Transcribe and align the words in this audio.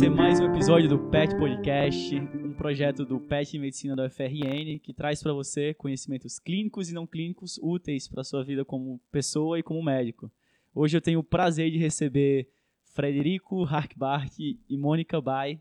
Esse 0.00 0.06
é 0.06 0.08
mais 0.08 0.40
um 0.40 0.46
episódio 0.46 0.88
do 0.88 0.98
PET 1.10 1.36
Podcast, 1.36 2.16
um 2.16 2.54
projeto 2.54 3.04
do 3.04 3.20
PET 3.20 3.58
Medicina 3.58 3.94
da 3.94 4.06
UFRN 4.06 4.78
que 4.82 4.94
traz 4.94 5.22
para 5.22 5.34
você 5.34 5.74
conhecimentos 5.74 6.38
clínicos 6.38 6.88
e 6.88 6.94
não 6.94 7.06
clínicos 7.06 7.60
úteis 7.62 8.08
para 8.08 8.24
sua 8.24 8.42
vida 8.42 8.64
como 8.64 8.98
pessoa 9.12 9.58
e 9.58 9.62
como 9.62 9.82
médico. 9.82 10.32
Hoje 10.74 10.96
eu 10.96 11.02
tenho 11.02 11.18
o 11.18 11.22
prazer 11.22 11.70
de 11.70 11.76
receber 11.76 12.48
Frederico 12.82 13.62
Harkbart 13.64 14.32
e 14.38 14.58
Mônica 14.70 15.20
Bay 15.20 15.60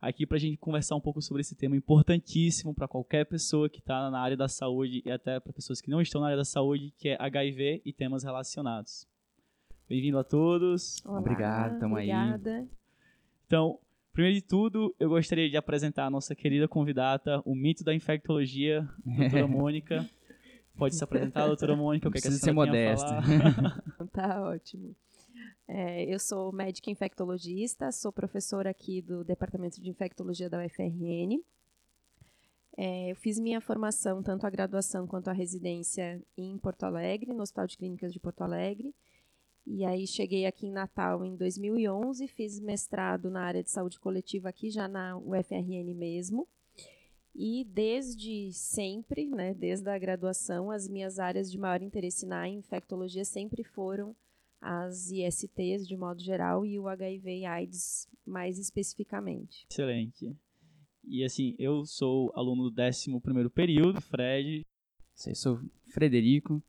aqui 0.00 0.24
para 0.24 0.38
a 0.38 0.40
gente 0.40 0.56
conversar 0.56 0.96
um 0.96 1.00
pouco 1.02 1.20
sobre 1.20 1.42
esse 1.42 1.54
tema 1.54 1.76
importantíssimo 1.76 2.74
para 2.74 2.88
qualquer 2.88 3.26
pessoa 3.26 3.68
que 3.68 3.80
está 3.80 4.10
na 4.10 4.20
área 4.20 4.38
da 4.38 4.48
saúde 4.48 5.02
e 5.04 5.10
até 5.10 5.38
para 5.38 5.52
pessoas 5.52 5.82
que 5.82 5.90
não 5.90 6.00
estão 6.00 6.22
na 6.22 6.28
área 6.28 6.38
da 6.38 6.46
saúde, 6.46 6.94
que 6.96 7.10
é 7.10 7.18
HIV 7.20 7.82
e 7.84 7.92
temas 7.92 8.24
relacionados. 8.24 9.06
Bem-vindo 9.86 10.18
a 10.18 10.24
todos. 10.24 10.96
Olá, 11.04 11.18
Obrigado, 11.18 11.74
estamos 11.74 11.98
aí. 11.98 12.10
Obrigada. 12.10 12.66
Então, 13.46 13.78
primeiro 14.12 14.36
de 14.36 14.42
tudo, 14.42 14.94
eu 14.98 15.08
gostaria 15.08 15.48
de 15.48 15.56
apresentar 15.56 16.06
a 16.06 16.10
nossa 16.10 16.34
querida 16.34 16.66
convidada, 16.66 17.40
o 17.44 17.54
mito 17.54 17.84
da 17.84 17.94
infectologia, 17.94 18.88
doutora 19.04 19.46
Mônica. 19.48 20.08
Pode 20.76 20.94
se 20.94 21.02
apresentar, 21.02 21.46
doutora 21.46 21.74
Mônica, 21.74 22.08
o 22.08 22.12
que, 22.12 22.18
é 22.18 22.20
que 22.20 22.28
a 22.28 22.30
ser 22.30 22.38
senhora 22.38 22.70
tem 22.70 22.86
a 22.86 22.90
modesta. 22.90 23.22
falar? 23.22 23.82
Tá 24.12 24.42
ótimo. 24.42 24.94
É, 25.68 26.04
eu 26.04 26.18
sou 26.18 26.52
médica 26.52 26.90
infectologista, 26.90 27.90
sou 27.92 28.12
professora 28.12 28.70
aqui 28.70 29.00
do 29.00 29.24
Departamento 29.24 29.80
de 29.80 29.90
Infectologia 29.90 30.50
da 30.50 30.64
UFRN. 30.64 31.42
É, 32.76 33.10
eu 33.10 33.16
fiz 33.16 33.38
minha 33.38 33.60
formação, 33.60 34.22
tanto 34.22 34.46
a 34.46 34.50
graduação 34.50 35.06
quanto 35.06 35.28
a 35.28 35.32
residência, 35.32 36.22
em 36.36 36.58
Porto 36.58 36.84
Alegre, 36.84 37.32
no 37.32 37.42
Hospital 37.42 37.66
de 37.66 37.76
Clínicas 37.78 38.12
de 38.12 38.20
Porto 38.20 38.42
Alegre. 38.42 38.94
E 39.66 39.84
aí 39.84 40.06
cheguei 40.06 40.46
aqui 40.46 40.66
em 40.66 40.72
Natal 40.72 41.24
em 41.24 41.34
2011, 41.34 42.28
fiz 42.28 42.60
mestrado 42.60 43.28
na 43.28 43.42
área 43.42 43.64
de 43.64 43.70
saúde 43.70 43.98
coletiva 43.98 44.48
aqui 44.48 44.70
já 44.70 44.86
na 44.86 45.18
UFRN 45.18 45.92
mesmo. 45.92 46.46
E 47.34 47.64
desde 47.64 48.52
sempre, 48.52 49.28
né, 49.28 49.52
desde 49.52 49.90
a 49.90 49.98
graduação, 49.98 50.70
as 50.70 50.88
minhas 50.88 51.18
áreas 51.18 51.50
de 51.50 51.58
maior 51.58 51.82
interesse 51.82 52.24
na 52.24 52.48
infectologia 52.48 53.24
sempre 53.24 53.64
foram 53.64 54.16
as 54.60 55.10
ISTs 55.10 55.86
de 55.86 55.96
modo 55.96 56.22
geral 56.22 56.64
e 56.64 56.78
o 56.78 56.88
HIV 56.88 57.40
e 57.40 57.44
AIDS 57.44 58.08
mais 58.24 58.58
especificamente. 58.58 59.66
Excelente. 59.70 60.34
E 61.04 61.24
assim, 61.24 61.54
eu 61.58 61.84
sou 61.84 62.32
aluno 62.34 62.70
do 62.70 62.82
11 62.82 63.50
período, 63.50 64.00
Fred. 64.00 64.64
Eu 65.26 65.34
sou 65.34 65.60
Frederico, 65.92 66.62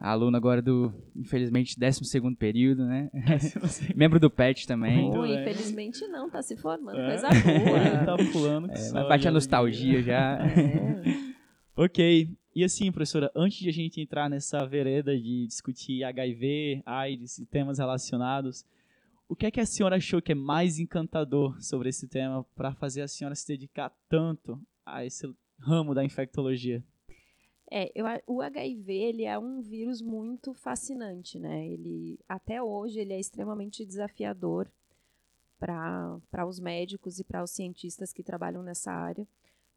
aluno 0.00 0.34
agora 0.36 0.62
do, 0.62 0.92
infelizmente, 1.14 1.78
12 1.78 2.00
período, 2.36 2.86
né? 2.86 3.10
Membro 3.94 4.18
do 4.18 4.30
PET 4.30 4.66
também. 4.66 5.10
Muito 5.10 5.26
infelizmente 5.26 6.06
não, 6.08 6.30
tá 6.30 6.40
se 6.42 6.56
formando, 6.56 6.98
É. 6.98 7.06
coisa 7.10 7.28
boa. 7.28 8.04
tá 8.16 8.32
pulando 8.32 8.68
que 8.68 8.74
É, 8.74 8.78
só, 8.78 8.94
mas 8.94 9.08
bate 9.08 9.28
a 9.28 9.30
nostalgia 9.30 10.02
já. 10.02 10.38
É. 10.38 11.30
Ok. 11.76 12.28
E 12.54 12.64
assim, 12.64 12.90
professora, 12.92 13.30
antes 13.34 13.58
de 13.58 13.68
a 13.68 13.72
gente 13.72 14.00
entrar 14.02 14.28
nessa 14.28 14.66
vereda 14.66 15.16
de 15.16 15.46
discutir 15.46 16.04
HIV, 16.04 16.82
AIDS 16.84 17.38
e 17.38 17.46
temas 17.46 17.78
relacionados, 17.78 18.66
o 19.26 19.36
que 19.36 19.46
é 19.46 19.50
que 19.50 19.60
a 19.60 19.64
senhora 19.64 19.96
achou 19.96 20.20
que 20.20 20.32
é 20.32 20.34
mais 20.34 20.78
encantador 20.78 21.58
sobre 21.62 21.88
esse 21.88 22.06
tema 22.08 22.44
para 22.54 22.74
fazer 22.74 23.00
a 23.00 23.08
senhora 23.08 23.34
se 23.34 23.46
dedicar 23.46 23.90
tanto 24.10 24.60
a 24.84 25.06
esse 25.06 25.32
ramo 25.58 25.94
da 25.94 26.04
infectologia? 26.04 26.84
É, 27.70 27.92
eu 27.94 28.04
o 28.26 28.42
HIV 28.42 28.92
ele 28.92 29.24
é 29.24 29.38
um 29.38 29.60
vírus 29.60 30.02
muito 30.02 30.52
fascinante, 30.52 31.38
né? 31.38 31.68
Ele 31.68 32.18
até 32.28 32.60
hoje 32.60 32.98
ele 32.98 33.12
é 33.12 33.20
extremamente 33.20 33.86
desafiador 33.86 34.68
para 35.56 36.46
os 36.48 36.58
médicos 36.58 37.20
e 37.20 37.24
para 37.24 37.44
os 37.44 37.52
cientistas 37.52 38.12
que 38.12 38.24
trabalham 38.24 38.62
nessa 38.62 38.90
área, 38.90 39.28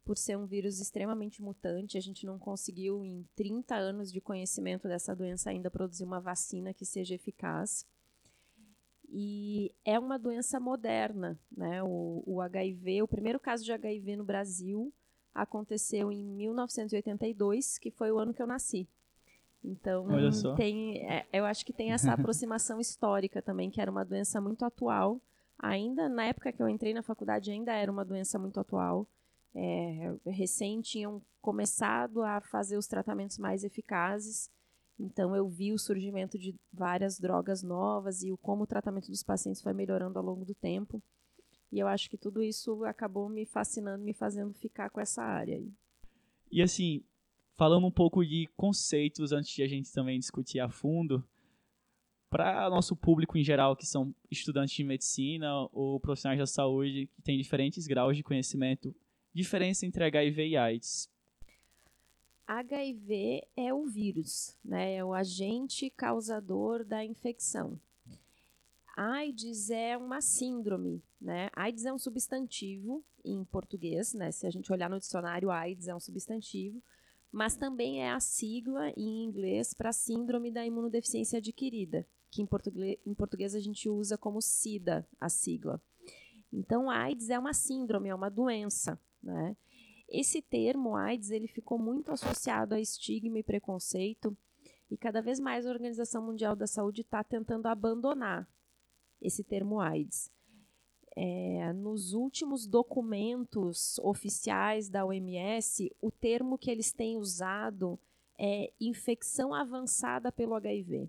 por 0.04 0.16
ser 0.16 0.36
um 0.36 0.46
vírus 0.46 0.80
extremamente 0.80 1.40
mutante. 1.40 1.96
A 1.96 2.00
gente 2.00 2.26
não 2.26 2.38
conseguiu 2.38 3.04
em 3.04 3.24
30 3.36 3.76
anos 3.76 4.10
de 4.10 4.20
conhecimento 4.20 4.88
dessa 4.88 5.14
doença 5.14 5.50
ainda 5.50 5.70
produzir 5.70 6.04
uma 6.04 6.20
vacina 6.20 6.74
que 6.74 6.84
seja 6.84 7.14
eficaz. 7.14 7.86
E 9.08 9.72
é 9.84 9.96
uma 9.98 10.18
doença 10.18 10.58
moderna, 10.58 11.38
né? 11.56 11.80
O, 11.84 12.24
o 12.26 12.40
HIV, 12.40 13.02
o 13.02 13.08
primeiro 13.08 13.38
caso 13.38 13.62
de 13.62 13.72
HIV 13.72 14.16
no 14.16 14.24
Brasil 14.24 14.92
aconteceu 15.34 16.12
em 16.12 16.24
1982, 16.24 17.78
que 17.78 17.90
foi 17.90 18.12
o 18.12 18.18
ano 18.18 18.32
que 18.32 18.40
eu 18.40 18.46
nasci. 18.46 18.88
Então, 19.64 20.06
tem, 20.56 20.98
é, 21.10 21.26
eu 21.32 21.44
acho 21.46 21.64
que 21.64 21.72
tem 21.72 21.92
essa 21.92 22.12
aproximação 22.12 22.78
histórica 22.78 23.40
também, 23.40 23.70
que 23.70 23.80
era 23.80 23.90
uma 23.90 24.04
doença 24.04 24.40
muito 24.40 24.64
atual. 24.64 25.20
Ainda 25.58 26.08
na 26.08 26.26
época 26.26 26.52
que 26.52 26.62
eu 26.62 26.68
entrei 26.68 26.92
na 26.92 27.02
faculdade, 27.02 27.50
ainda 27.50 27.72
era 27.72 27.90
uma 27.90 28.04
doença 28.04 28.38
muito 28.38 28.60
atual. 28.60 29.08
É, 29.54 30.14
recém 30.26 30.80
tinham 30.80 31.22
começado 31.40 32.22
a 32.22 32.40
fazer 32.40 32.76
os 32.76 32.86
tratamentos 32.86 33.38
mais 33.38 33.64
eficazes. 33.64 34.50
Então, 34.98 35.34
eu 35.34 35.48
vi 35.48 35.72
o 35.72 35.78
surgimento 35.78 36.38
de 36.38 36.54
várias 36.72 37.18
drogas 37.18 37.62
novas 37.62 38.22
e 38.22 38.30
o 38.30 38.36
como 38.36 38.64
o 38.64 38.66
tratamento 38.66 39.10
dos 39.10 39.22
pacientes 39.22 39.62
foi 39.62 39.72
melhorando 39.72 40.18
ao 40.18 40.24
longo 40.24 40.44
do 40.44 40.54
tempo. 40.54 41.02
E 41.74 41.80
eu 41.80 41.88
acho 41.88 42.08
que 42.08 42.16
tudo 42.16 42.40
isso 42.40 42.84
acabou 42.84 43.28
me 43.28 43.44
fascinando, 43.44 44.04
me 44.04 44.14
fazendo 44.14 44.54
ficar 44.54 44.90
com 44.90 45.00
essa 45.00 45.24
área. 45.24 45.56
aí. 45.56 45.72
E 46.48 46.62
assim, 46.62 47.02
falando 47.54 47.84
um 47.84 47.90
pouco 47.90 48.24
de 48.24 48.48
conceitos 48.56 49.32
antes 49.32 49.50
de 49.50 49.60
a 49.60 49.66
gente 49.66 49.92
também 49.92 50.20
discutir 50.20 50.60
a 50.60 50.68
fundo, 50.68 51.26
para 52.30 52.70
nosso 52.70 52.94
público 52.94 53.36
em 53.36 53.42
geral, 53.42 53.74
que 53.74 53.84
são 53.84 54.14
estudantes 54.30 54.72
de 54.76 54.84
medicina 54.84 55.68
ou 55.72 55.98
profissionais 55.98 56.38
da 56.38 56.46
saúde, 56.46 57.10
que 57.12 57.22
têm 57.22 57.36
diferentes 57.36 57.88
graus 57.88 58.16
de 58.16 58.22
conhecimento, 58.22 58.94
diferença 59.32 59.84
entre 59.84 60.04
HIV 60.04 60.50
e 60.50 60.56
AIDS. 60.56 61.10
HIV 62.46 63.48
é 63.56 63.74
o 63.74 63.84
vírus, 63.84 64.56
né? 64.64 64.94
É 64.94 65.04
o 65.04 65.12
agente 65.12 65.90
causador 65.90 66.84
da 66.84 67.04
infecção. 67.04 67.80
AIDS 68.96 69.70
é 69.70 69.96
uma 69.96 70.20
síndrome, 70.20 71.02
né? 71.20 71.50
AIDS 71.54 71.84
é 71.84 71.92
um 71.92 71.98
substantivo 71.98 73.04
em 73.24 73.44
português, 73.44 74.14
né? 74.14 74.30
Se 74.30 74.46
a 74.46 74.50
gente 74.50 74.72
olhar 74.72 74.88
no 74.88 75.00
dicionário, 75.00 75.50
AIDS 75.50 75.88
é 75.88 75.94
um 75.94 76.00
substantivo, 76.00 76.80
mas 77.32 77.56
também 77.56 78.02
é 78.02 78.12
a 78.12 78.20
sigla 78.20 78.90
em 78.96 79.24
inglês 79.24 79.74
para 79.74 79.92
síndrome 79.92 80.50
da 80.50 80.64
imunodeficiência 80.64 81.38
adquirida, 81.38 82.06
que 82.30 82.40
em 82.40 82.46
português, 82.46 82.98
em 83.04 83.14
português 83.14 83.54
a 83.54 83.60
gente 83.60 83.88
usa 83.88 84.16
como 84.16 84.40
SIDA, 84.40 85.06
a 85.20 85.28
sigla. 85.28 85.82
Então, 86.52 86.88
AIDS 86.88 87.30
é 87.30 87.38
uma 87.38 87.52
síndrome, 87.52 88.08
é 88.08 88.14
uma 88.14 88.30
doença, 88.30 89.00
né? 89.20 89.56
Esse 90.08 90.40
termo 90.40 90.94
AIDS 90.94 91.30
ele 91.30 91.48
ficou 91.48 91.78
muito 91.78 92.12
associado 92.12 92.74
a 92.74 92.80
estigma 92.80 93.40
e 93.40 93.42
preconceito 93.42 94.36
e 94.88 94.96
cada 94.96 95.20
vez 95.20 95.40
mais 95.40 95.66
a 95.66 95.70
Organização 95.70 96.24
Mundial 96.24 96.54
da 96.54 96.68
Saúde 96.68 97.00
está 97.00 97.24
tentando 97.24 97.66
abandonar 97.66 98.48
esse 99.24 99.42
termo 99.42 99.80
AIDS. 99.80 100.30
É, 101.16 101.72
nos 101.72 102.12
últimos 102.12 102.66
documentos 102.66 103.98
oficiais 104.00 104.88
da 104.88 105.04
OMS, 105.04 105.90
o 106.00 106.10
termo 106.10 106.58
que 106.58 106.70
eles 106.70 106.92
têm 106.92 107.16
usado 107.16 107.98
é 108.38 108.72
infecção 108.80 109.54
avançada 109.54 110.30
pelo 110.30 110.54
HIV. 110.54 111.08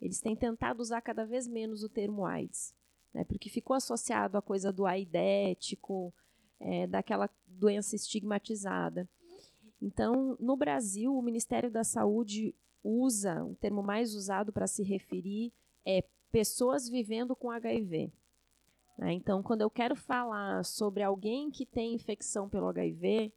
Eles 0.00 0.20
têm 0.20 0.36
tentado 0.36 0.80
usar 0.80 1.00
cada 1.00 1.24
vez 1.24 1.48
menos 1.48 1.82
o 1.82 1.88
termo 1.88 2.24
AIDS, 2.24 2.74
né, 3.12 3.24
porque 3.24 3.50
ficou 3.50 3.74
associado 3.74 4.38
à 4.38 4.42
coisa 4.42 4.72
do 4.72 4.86
aidético, 4.86 6.12
é, 6.58 6.86
daquela 6.86 7.28
doença 7.46 7.96
estigmatizada. 7.96 9.08
Então, 9.80 10.36
no 10.38 10.56
Brasil, 10.56 11.16
o 11.16 11.22
Ministério 11.22 11.70
da 11.70 11.82
Saúde 11.82 12.54
usa, 12.84 13.42
o 13.44 13.54
termo 13.54 13.82
mais 13.82 14.14
usado 14.14 14.52
para 14.52 14.66
se 14.66 14.82
referir 14.82 15.52
é 15.84 16.04
pessoas 16.30 16.88
vivendo 16.88 17.34
com 17.34 17.50
HIV. 17.50 18.12
né? 18.98 19.12
Então, 19.12 19.42
quando 19.42 19.62
eu 19.62 19.70
quero 19.70 19.96
falar 19.96 20.64
sobre 20.64 21.02
alguém 21.02 21.50
que 21.50 21.66
tem 21.66 21.94
infecção 21.94 22.48
pelo 22.48 22.68
HIV, 22.68 23.32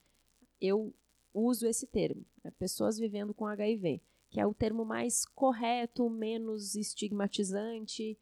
eu 0.61 0.93
uso 1.33 1.67
esse 1.67 1.87
termo, 1.87 2.25
né? 2.43 2.51
pessoas 2.57 2.97
vivendo 2.97 3.33
com 3.33 3.47
HIV, 3.47 4.01
que 4.29 4.39
é 4.39 4.45
o 4.45 4.53
termo 4.53 4.85
mais 4.85 5.25
correto, 5.25 6.09
menos 6.09 6.75
estigmatizante, 6.75 8.17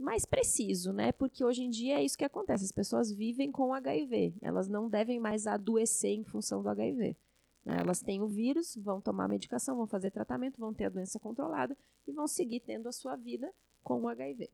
mais 0.00 0.24
preciso, 0.24 0.92
né? 0.92 1.12
Porque 1.12 1.44
hoje 1.44 1.62
em 1.62 1.68
dia 1.68 1.98
é 1.98 2.04
isso 2.04 2.16
que 2.16 2.24
acontece. 2.24 2.64
As 2.64 2.72
pessoas 2.72 3.12
vivem 3.12 3.52
com 3.52 3.74
HIV. 3.74 4.34
Elas 4.40 4.66
não 4.66 4.88
devem 4.88 5.20
mais 5.20 5.46
adoecer 5.46 6.12
em 6.12 6.24
função 6.24 6.62
do 6.62 6.70
HIV. 6.70 7.16
né? 7.64 7.76
Elas 7.78 8.00
têm 8.00 8.22
o 8.22 8.26
vírus, 8.26 8.74
vão 8.76 9.00
tomar 9.00 9.28
medicação, 9.28 9.76
vão 9.76 9.86
fazer 9.86 10.10
tratamento, 10.10 10.58
vão 10.58 10.72
ter 10.72 10.86
a 10.86 10.88
doença 10.88 11.20
controlada 11.20 11.76
e 12.06 12.12
vão 12.12 12.26
seguir 12.26 12.60
tendo 12.60 12.88
a 12.88 12.92
sua 12.92 13.14
vida 13.14 13.52
com 13.82 14.02
o 14.02 14.08
HIV. 14.08 14.50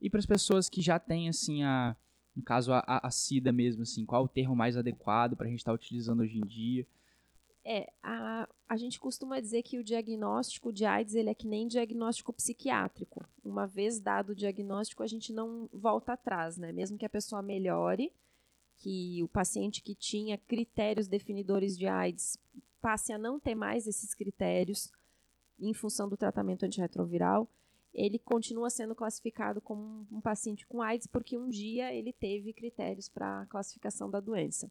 E 0.00 0.10
para 0.10 0.18
as 0.18 0.26
pessoas 0.26 0.68
que 0.68 0.82
já 0.82 0.98
têm, 0.98 1.28
assim, 1.28 1.62
a, 1.62 1.96
no 2.36 2.42
caso, 2.42 2.72
a, 2.72 2.78
a, 2.86 3.06
a 3.06 3.10
SIDA 3.10 3.52
mesmo, 3.52 3.82
assim, 3.82 4.04
qual 4.04 4.24
o 4.24 4.28
termo 4.28 4.54
mais 4.54 4.76
adequado 4.76 5.36
para 5.36 5.46
a 5.46 5.50
gente 5.50 5.60
estar 5.60 5.72
utilizando 5.72 6.20
hoje 6.20 6.38
em 6.38 6.46
dia? 6.46 6.86
É, 7.64 7.90
a, 8.02 8.46
a 8.68 8.76
gente 8.76 9.00
costuma 9.00 9.40
dizer 9.40 9.62
que 9.62 9.78
o 9.78 9.84
diagnóstico 9.84 10.70
de 10.70 10.84
AIDS 10.84 11.14
ele 11.14 11.30
é 11.30 11.34
que 11.34 11.46
nem 11.46 11.66
diagnóstico 11.66 12.32
psiquiátrico. 12.32 13.24
uma 13.42 13.66
vez 13.66 13.98
dado 13.98 14.30
o 14.30 14.34
diagnóstico, 14.34 15.02
a 15.02 15.06
gente 15.06 15.32
não 15.32 15.68
volta 15.72 16.12
atrás, 16.12 16.58
né? 16.58 16.72
Mesmo 16.72 16.98
que 16.98 17.06
a 17.06 17.10
pessoa 17.10 17.40
melhore, 17.40 18.12
que 18.76 19.22
o 19.22 19.28
paciente 19.28 19.82
que 19.82 19.94
tinha 19.94 20.36
critérios 20.36 21.08
definidores 21.08 21.78
de 21.78 21.86
AIDS 21.86 22.36
passe 22.82 23.12
a 23.12 23.18
não 23.18 23.40
ter 23.40 23.54
mais 23.54 23.86
esses 23.86 24.12
critérios 24.14 24.92
em 25.58 25.72
função 25.72 26.06
do 26.06 26.18
tratamento 26.18 26.66
antirretroviral, 26.66 27.48
ele 27.94 28.18
continua 28.18 28.68
sendo 28.68 28.94
classificado 28.94 29.60
como 29.60 30.06
um 30.10 30.20
paciente 30.20 30.66
com 30.66 30.82
AIDS 30.82 31.06
porque 31.06 31.38
um 31.38 31.48
dia 31.48 31.94
ele 31.94 32.12
teve 32.12 32.52
critérios 32.52 33.08
para 33.08 33.46
classificação 33.46 34.10
da 34.10 34.18
doença. 34.18 34.70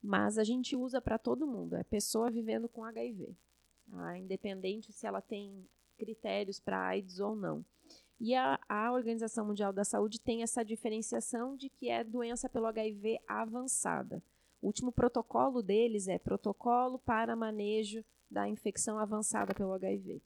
Mas 0.00 0.38
a 0.38 0.44
gente 0.44 0.76
usa 0.76 1.00
para 1.00 1.18
todo 1.18 1.46
mundo, 1.46 1.74
é 1.74 1.82
pessoa 1.82 2.30
vivendo 2.30 2.68
com 2.68 2.84
HIV, 2.84 3.34
tá? 3.90 4.16
independente 4.16 4.92
se 4.92 5.06
ela 5.06 5.20
tem 5.20 5.66
critérios 5.98 6.60
para 6.60 6.86
AIDS 6.86 7.18
ou 7.18 7.34
não. 7.34 7.64
E 8.20 8.34
a, 8.34 8.58
a, 8.68 8.92
Organização 8.92 9.44
Mundial 9.46 9.72
da 9.72 9.84
Saúde 9.84 10.20
tem 10.20 10.42
essa 10.42 10.64
diferenciação 10.64 11.56
de 11.56 11.68
que 11.68 11.90
é 11.90 12.04
doença 12.04 12.48
pelo 12.48 12.66
HIV 12.66 13.18
avançada. 13.26 14.22
O 14.62 14.68
último 14.68 14.90
protocolo 14.90 15.62
deles 15.62 16.08
é 16.08 16.18
protocolo 16.18 16.98
para 16.98 17.36
manejo 17.36 18.04
da 18.30 18.48
infecção 18.48 18.98
avançada 18.98 19.52
pelo 19.54 19.72
HIV. 19.72 20.22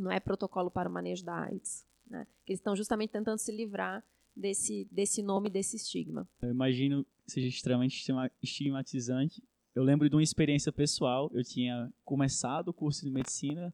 Não 0.00 0.10
é 0.10 0.18
protocolo 0.18 0.70
para 0.70 0.88
o 0.88 0.92
manejo 0.92 1.24
da 1.24 1.44
AIDS. 1.44 1.86
Né? 2.08 2.26
Eles 2.46 2.58
estão 2.58 2.74
justamente 2.74 3.10
tentando 3.10 3.38
se 3.38 3.52
livrar 3.52 4.04
desse, 4.34 4.88
desse 4.90 5.22
nome, 5.22 5.50
desse 5.50 5.76
estigma. 5.76 6.28
Eu 6.42 6.50
imagino 6.50 7.04
que 7.24 7.32
seja 7.32 7.48
extremamente 7.48 8.04
estigmatizante. 8.42 9.42
Eu 9.74 9.82
lembro 9.82 10.08
de 10.08 10.16
uma 10.16 10.22
experiência 10.22 10.72
pessoal. 10.72 11.30
Eu 11.32 11.44
tinha 11.44 11.92
começado 12.04 12.68
o 12.68 12.74
curso 12.74 13.04
de 13.04 13.10
medicina 13.10 13.72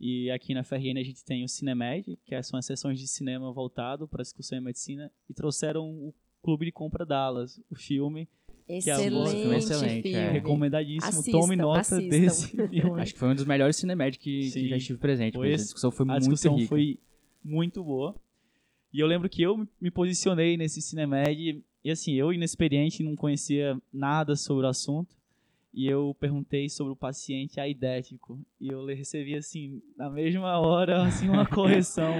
e 0.00 0.30
aqui 0.30 0.54
na 0.54 0.64
FRN 0.64 0.98
a 0.98 1.02
gente 1.02 1.22
tem 1.22 1.44
o 1.44 1.48
Cinemed, 1.48 2.18
que 2.24 2.42
são 2.42 2.58
as 2.58 2.64
sessões 2.64 2.98
de 2.98 3.06
cinema 3.06 3.52
voltado 3.52 4.08
para 4.08 4.22
discussão 4.22 4.56
em 4.56 4.62
medicina, 4.62 5.12
e 5.28 5.34
trouxeram 5.34 5.86
o 5.90 6.14
Clube 6.42 6.64
de 6.64 6.72
Compra 6.72 7.04
Dallas, 7.04 7.60
o 7.70 7.74
filme. 7.74 8.26
Excelente, 8.76 9.30
que 9.30 9.48
é, 9.54 9.58
excelente 9.58 10.02
filme. 10.02 10.16
É. 10.16 10.30
Recomendadíssimo. 10.30 11.04
Assistam, 11.04 11.40
Tome 11.40 11.56
nota 11.56 11.80
assistam. 11.80 12.08
desse 12.08 12.48
filme. 12.48 13.00
Acho 13.00 13.12
que 13.12 13.18
foi 13.18 13.28
um 13.28 13.34
dos 13.34 13.44
melhores 13.44 13.76
Cinemed 13.76 14.18
que, 14.18 14.50
que 14.50 14.68
já 14.68 14.76
estive 14.76 14.98
presente. 14.98 15.34
Foi, 15.34 15.52
a 15.52 15.56
discussão 15.56 15.90
foi 15.90 16.04
a 16.04 16.06
muito 16.06 16.20
discussão 16.20 16.56
rica. 16.56 16.68
foi 16.68 16.98
muito 17.42 17.82
boa. 17.82 18.14
E 18.92 19.00
eu 19.00 19.06
lembro 19.06 19.28
que 19.28 19.42
eu 19.42 19.66
me 19.80 19.90
posicionei 19.90 20.56
nesse 20.56 20.80
Cinemed 20.82 21.62
e 21.82 21.90
assim, 21.90 22.14
eu 22.14 22.32
inexperiente, 22.32 23.02
não 23.02 23.16
conhecia 23.16 23.80
nada 23.92 24.36
sobre 24.36 24.66
o 24.66 24.68
assunto 24.68 25.19
e 25.72 25.86
eu 25.86 26.16
perguntei 26.18 26.68
sobre 26.68 26.92
o 26.92 26.96
paciente 26.96 27.60
aidético 27.60 28.40
e 28.60 28.68
eu 28.68 28.84
recebi 28.86 29.36
assim 29.36 29.80
na 29.96 30.10
mesma 30.10 30.58
hora 30.58 31.04
assim 31.04 31.28
uma 31.28 31.46
correção 31.48 32.12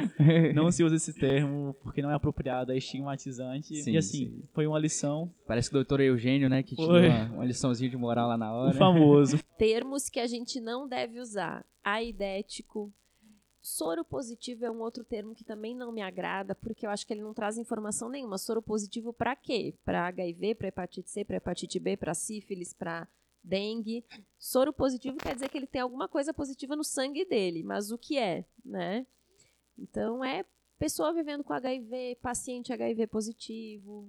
não 0.55 0.71
se 0.71 0.85
usa 0.85 0.97
esse 0.97 1.13
termo 1.13 1.75
porque 1.83 2.01
não 2.01 2.11
é 2.11 2.15
apropriado 2.15 2.73
é 2.73 2.77
estigmatizante 2.77 3.75
sim, 3.83 3.93
e 3.93 3.97
assim 3.97 4.27
sim. 4.27 4.43
foi 4.53 4.67
uma 4.67 4.79
lição 4.79 5.33
parece 5.47 5.69
que 5.69 5.75
o 5.75 5.79
doutor 5.79 6.01
Eugênio 6.01 6.49
né 6.49 6.63
que 6.63 6.77
foi. 6.77 6.87
tinha 7.03 7.25
uma, 7.25 7.35
uma 7.35 7.45
liçãozinha 7.45 7.91
de 7.91 7.97
moral 7.97 8.29
lá 8.29 8.39
na 8.39 8.53
hora 8.53 8.71
o 8.71 8.79
famoso 8.79 9.39
termos 9.59 10.09
que 10.09 10.21
a 10.21 10.27
gente 10.27 10.61
não 10.61 10.89
deve 10.89 11.19
usar 11.19 11.65
aidético 11.83 12.93
Soro 13.63 14.03
positivo 14.03 14.65
é 14.65 14.71
um 14.71 14.81
outro 14.81 15.05
termo 15.05 15.35
que 15.35 15.45
também 15.45 15.77
não 15.77 15.93
me 15.93 16.01
agrada, 16.01 16.55
porque 16.55 16.87
eu 16.87 16.91
acho 16.91 17.07
que 17.07 17.13
ele 17.13 17.21
não 17.21 17.35
traz 17.35 17.59
informação 17.59 18.09
nenhuma. 18.09 18.39
Soro 18.39 18.63
positivo 18.63 19.13
para 19.13 19.37
quê? 19.37 19.75
Para 19.85 20.07
HIV, 20.07 20.55
para 20.55 20.69
hepatite 20.69 21.11
C, 21.11 21.27
para 21.27 21.37
hepatite 21.37 21.79
B, 21.79 21.95
para 21.95 22.15
sífilis, 22.15 22.73
para 22.73 23.07
dengue. 23.43 24.05
Soro 24.39 24.73
positivo 24.73 25.17
quer 25.19 25.35
dizer 25.35 25.49
que 25.49 25.59
ele 25.59 25.67
tem 25.67 25.81
alguma 25.81 26.09
coisa 26.09 26.33
positiva 26.33 26.77
no 26.77 26.85
sangue 26.85 27.25
dele, 27.25 27.63
mas 27.63 27.91
o 27.91 27.99
que 27.99 28.19
é, 28.19 28.45
né? 28.65 29.07
Então 29.79 30.25
é 30.25 30.45
pessoa 30.79 31.13
vivendo 31.13 31.45
com 31.45 31.53
HIV, 31.53 32.19
paciente 32.23 32.73
HIV 32.73 33.07
positivo. 33.07 34.09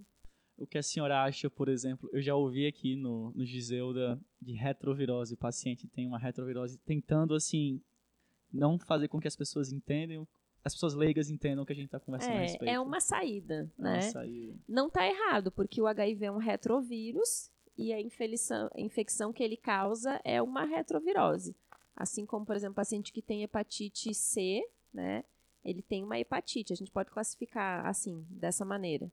O 0.57 0.67
que 0.67 0.77
a 0.77 0.83
senhora 0.83 1.23
acha, 1.23 1.49
por 1.49 1.67
exemplo, 1.69 2.09
eu 2.13 2.21
já 2.21 2.35
ouvi 2.35 2.67
aqui 2.67 2.95
no, 2.95 3.31
no 3.31 3.45
Giseuda 3.45 4.19
de 4.41 4.53
retrovirose, 4.53 5.33
o 5.33 5.37
paciente 5.37 5.87
tem 5.87 6.07
uma 6.07 6.19
retrovirose 6.19 6.77
tentando 6.79 7.33
assim 7.33 7.81
não 8.53 8.77
fazer 8.77 9.07
com 9.07 9.19
que 9.19 9.27
as 9.27 9.35
pessoas 9.35 9.71
entendam 9.71 10.27
as 10.63 10.73
pessoas 10.73 10.93
leigas 10.93 11.29
entendam 11.29 11.63
o 11.63 11.65
que 11.65 11.73
a 11.73 11.75
gente 11.75 11.85
está 11.85 11.99
conversando 11.99 12.33
é, 12.33 12.37
a 12.37 12.41
respeito. 12.41 12.71
É 12.71 12.79
uma 12.79 12.99
saída, 12.99 13.71
é 13.77 13.81
né? 13.81 13.93
Uma 13.93 14.01
saída. 14.01 14.59
Não 14.67 14.87
está 14.87 15.07
errado, 15.07 15.51
porque 15.51 15.81
o 15.81 15.87
HIV 15.87 16.25
é 16.25 16.31
um 16.31 16.37
retrovírus 16.37 17.49
e 17.77 17.93
a 17.93 17.99
infecção, 18.01 19.33
que 19.33 19.43
ele 19.43 19.57
causa 19.57 20.19
é 20.23 20.41
uma 20.41 20.65
retrovirose. 20.65 21.55
Assim 21.95 22.25
como, 22.25 22.45
por 22.45 22.55
exemplo, 22.55 22.75
paciente 22.75 23.11
que 23.11 23.21
tem 23.21 23.43
hepatite 23.43 24.13
C, 24.13 24.63
né? 24.93 25.23
Ele 25.63 25.81
tem 25.81 26.03
uma 26.03 26.19
hepatite. 26.19 26.73
A 26.73 26.75
gente 26.75 26.91
pode 26.91 27.11
classificar 27.11 27.85
assim, 27.85 28.25
dessa 28.29 28.65
maneira. 28.65 29.11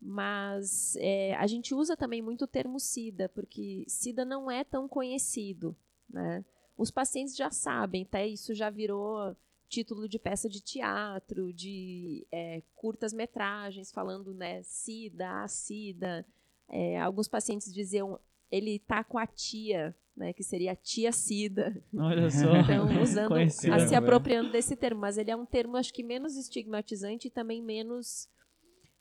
Mas 0.00 0.96
é, 0.96 1.34
a 1.36 1.46
gente 1.46 1.74
usa 1.74 1.96
também 1.96 2.22
muito 2.22 2.44
o 2.44 2.48
termo 2.48 2.80
SIDA, 2.80 3.28
porque 3.28 3.84
SIDA 3.86 4.24
não 4.24 4.50
é 4.50 4.64
tão 4.64 4.88
conhecido, 4.88 5.76
né? 6.08 6.44
Os 6.76 6.90
pacientes 6.90 7.36
já 7.36 7.50
sabem, 7.50 8.04
até 8.04 8.26
isso 8.26 8.54
já 8.54 8.70
virou 8.70 9.36
título 9.68 10.08
de 10.08 10.18
peça 10.18 10.48
de 10.48 10.60
teatro, 10.60 11.52
de 11.52 12.26
é, 12.32 12.62
curtas 12.74 13.12
metragens 13.12 13.92
falando, 13.92 14.34
né, 14.34 14.62
SIDA, 14.62 15.46
SIDA, 15.46 16.26
é, 16.70 16.98
alguns 17.00 17.28
pacientes 17.28 17.72
diziam 17.72 18.18
ele 18.50 18.78
tá 18.80 19.04
com 19.04 19.16
a 19.16 19.26
tia, 19.26 19.94
né, 20.16 20.32
que 20.32 20.42
seria 20.42 20.72
a 20.72 20.76
tia 20.76 21.12
Cida. 21.12 21.82
Olha 21.96 22.28
só. 22.30 22.50
Então, 22.60 23.02
usando, 23.02 23.34
a, 23.34 23.48
se 23.48 23.68
né? 23.68 23.96
apropriando 23.96 24.50
desse 24.50 24.74
termo, 24.74 25.00
mas 25.00 25.16
ele 25.16 25.30
é 25.30 25.36
um 25.36 25.46
termo 25.46 25.76
acho 25.76 25.92
que 25.92 26.02
menos 26.02 26.36
estigmatizante 26.36 27.28
e 27.28 27.30
também 27.30 27.62
menos 27.62 28.28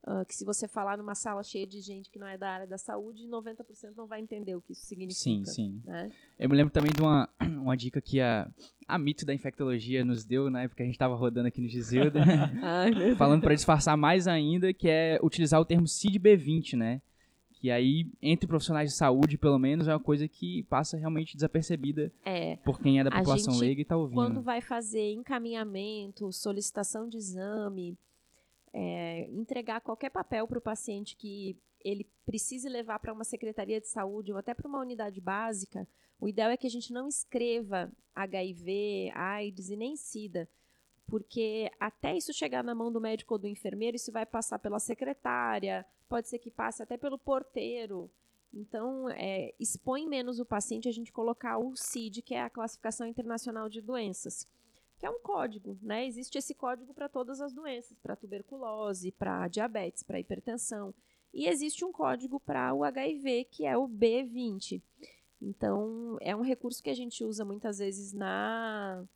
Uh, 0.07 0.25
que 0.25 0.33
se 0.33 0.45
você 0.45 0.65
falar 0.65 0.97
numa 0.97 1.13
sala 1.13 1.43
cheia 1.43 1.67
de 1.67 1.81
gente 1.81 2.09
que 2.09 2.17
não 2.17 2.25
é 2.25 2.37
da 2.37 2.49
área 2.49 2.65
da 2.65 2.77
saúde, 2.77 3.27
90% 3.27 3.95
não 3.97 4.07
vai 4.07 4.21
entender 4.21 4.55
o 4.55 4.61
que 4.61 4.71
isso 4.71 4.85
significa. 4.85 5.19
Sim, 5.19 5.45
sim. 5.45 5.81
Né? 5.85 6.09
Eu 6.39 6.49
me 6.49 6.55
lembro 6.55 6.71
também 6.71 6.89
de 6.89 7.01
uma, 7.01 7.29
uma 7.61 7.75
dica 7.75 7.99
que 8.01 8.21
a, 8.21 8.49
a 8.87 8.97
Mito 8.97 9.25
da 9.25 9.33
Infectologia 9.33 10.05
nos 10.05 10.23
deu 10.23 10.49
na 10.49 10.61
época 10.61 10.77
que 10.77 10.83
a 10.83 10.85
gente 10.85 10.95
estava 10.95 11.15
rodando 11.15 11.49
aqui 11.49 11.59
no 11.59 11.67
Gisilda, 11.67 12.21
falando 13.17 13.41
para 13.41 13.53
disfarçar 13.53 13.97
mais 13.97 14.25
ainda, 14.25 14.73
que 14.73 14.87
é 14.87 15.19
utilizar 15.21 15.59
o 15.59 15.65
termo 15.65 15.85
CID-B20, 15.85 16.77
né? 16.77 17.01
Que 17.59 17.69
aí, 17.69 18.09
entre 18.21 18.47
profissionais 18.47 18.89
de 18.89 18.95
saúde, 18.95 19.37
pelo 19.37 19.59
menos, 19.59 19.87
é 19.87 19.93
uma 19.93 19.99
coisa 19.99 20.27
que 20.29 20.63
passa 20.63 20.95
realmente 20.95 21.35
desapercebida 21.35 22.11
é, 22.23 22.55
por 22.57 22.79
quem 22.79 22.99
é 22.99 23.03
da 23.03 23.11
população 23.11 23.53
gente, 23.53 23.61
leiga 23.61 23.81
e 23.81 23.83
está 23.83 23.97
ouvindo. 23.97 24.15
Quando 24.15 24.41
vai 24.41 24.61
fazer 24.61 25.11
encaminhamento, 25.11 26.31
solicitação 26.31 27.09
de 27.09 27.17
exame, 27.17 27.97
é, 28.73 29.27
entregar 29.31 29.81
qualquer 29.81 30.09
papel 30.09 30.47
para 30.47 30.57
o 30.57 30.61
paciente 30.61 31.17
que 31.17 31.57
ele 31.83 32.07
precise 32.25 32.69
levar 32.69 32.99
para 32.99 33.11
uma 33.11 33.25
secretaria 33.25 33.81
de 33.81 33.87
saúde 33.87 34.31
ou 34.31 34.37
até 34.37 34.53
para 34.53 34.67
uma 34.67 34.79
unidade 34.79 35.19
básica, 35.19 35.85
o 36.19 36.27
ideal 36.27 36.51
é 36.51 36.57
que 36.57 36.67
a 36.67 36.69
gente 36.69 36.93
não 36.93 37.07
escreva 37.07 37.91
HIV, 38.15 39.11
AIDS 39.13 39.69
e 39.69 39.75
nem 39.75 39.95
SIDA, 39.95 40.47
porque 41.09 41.71
até 41.79 42.15
isso 42.15 42.33
chegar 42.33 42.63
na 42.63 42.75
mão 42.75 42.91
do 42.91 43.01
médico 43.01 43.33
ou 43.33 43.39
do 43.39 43.47
enfermeiro, 43.47 43.95
isso 43.95 44.11
vai 44.11 44.25
passar 44.25 44.59
pela 44.59 44.79
secretária, 44.79 45.85
pode 46.07 46.29
ser 46.29 46.39
que 46.39 46.51
passe 46.51 46.83
até 46.83 46.97
pelo 46.97 47.17
porteiro. 47.17 48.09
Então, 48.53 49.09
é, 49.09 49.53
expõe 49.59 50.07
menos 50.07 50.39
o 50.39 50.45
paciente 50.45 50.87
a 50.87 50.91
gente 50.91 51.11
colocar 51.11 51.57
o 51.57 51.75
CID, 51.75 52.21
que 52.21 52.33
é 52.33 52.41
a 52.41 52.49
Classificação 52.49 53.05
Internacional 53.05 53.69
de 53.69 53.81
Doenças, 53.81 54.47
que 54.97 55.05
é 55.05 55.09
um 55.09 55.19
código, 55.19 55.77
né? 55.81 56.05
Existe 56.05 56.37
esse 56.37 56.53
código 56.55 56.93
para 56.93 57.07
todas 57.07 57.41
as 57.41 57.53
doenças, 57.53 57.97
para 57.99 58.15
tuberculose, 58.15 59.11
para 59.11 59.47
diabetes, 59.47 60.03
para 60.03 60.19
hipertensão. 60.19 60.93
E 61.33 61.47
existe 61.47 61.85
um 61.85 61.91
código 61.91 62.39
para 62.39 62.73
o 62.73 62.83
HIV, 62.83 63.45
que 63.51 63.65
é 63.65 63.77
o 63.77 63.87
B20. 63.87 64.81
Então, 65.41 66.17
é 66.19 66.35
um 66.35 66.41
recurso 66.41 66.83
que 66.83 66.89
a 66.89 66.95
gente 66.95 67.23
usa 67.23 67.45
muitas 67.45 67.77
vezes 67.77 68.13
na 68.13 69.07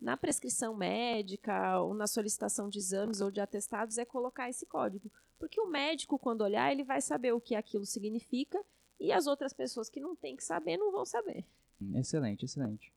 na 0.00 0.16
prescrição 0.16 0.74
médica 0.74 1.78
ou 1.80 1.94
na 1.94 2.06
solicitação 2.06 2.68
de 2.68 2.78
exames 2.78 3.20
ou 3.20 3.30
de 3.30 3.40
atestados 3.40 3.98
é 3.98 4.04
colocar 4.04 4.48
esse 4.48 4.64
código. 4.64 5.10
Porque 5.38 5.60
o 5.60 5.68
médico, 5.68 6.18
quando 6.18 6.42
olhar, 6.42 6.70
ele 6.72 6.84
vai 6.84 7.00
saber 7.00 7.32
o 7.32 7.40
que 7.40 7.54
aquilo 7.54 7.84
significa 7.84 8.62
e 8.98 9.12
as 9.12 9.26
outras 9.26 9.52
pessoas 9.52 9.88
que 9.88 10.00
não 10.00 10.16
têm 10.16 10.36
que 10.36 10.44
saber 10.44 10.76
não 10.76 10.92
vão 10.92 11.04
saber. 11.04 11.44
Excelente, 11.94 12.44
excelente. 12.44 12.92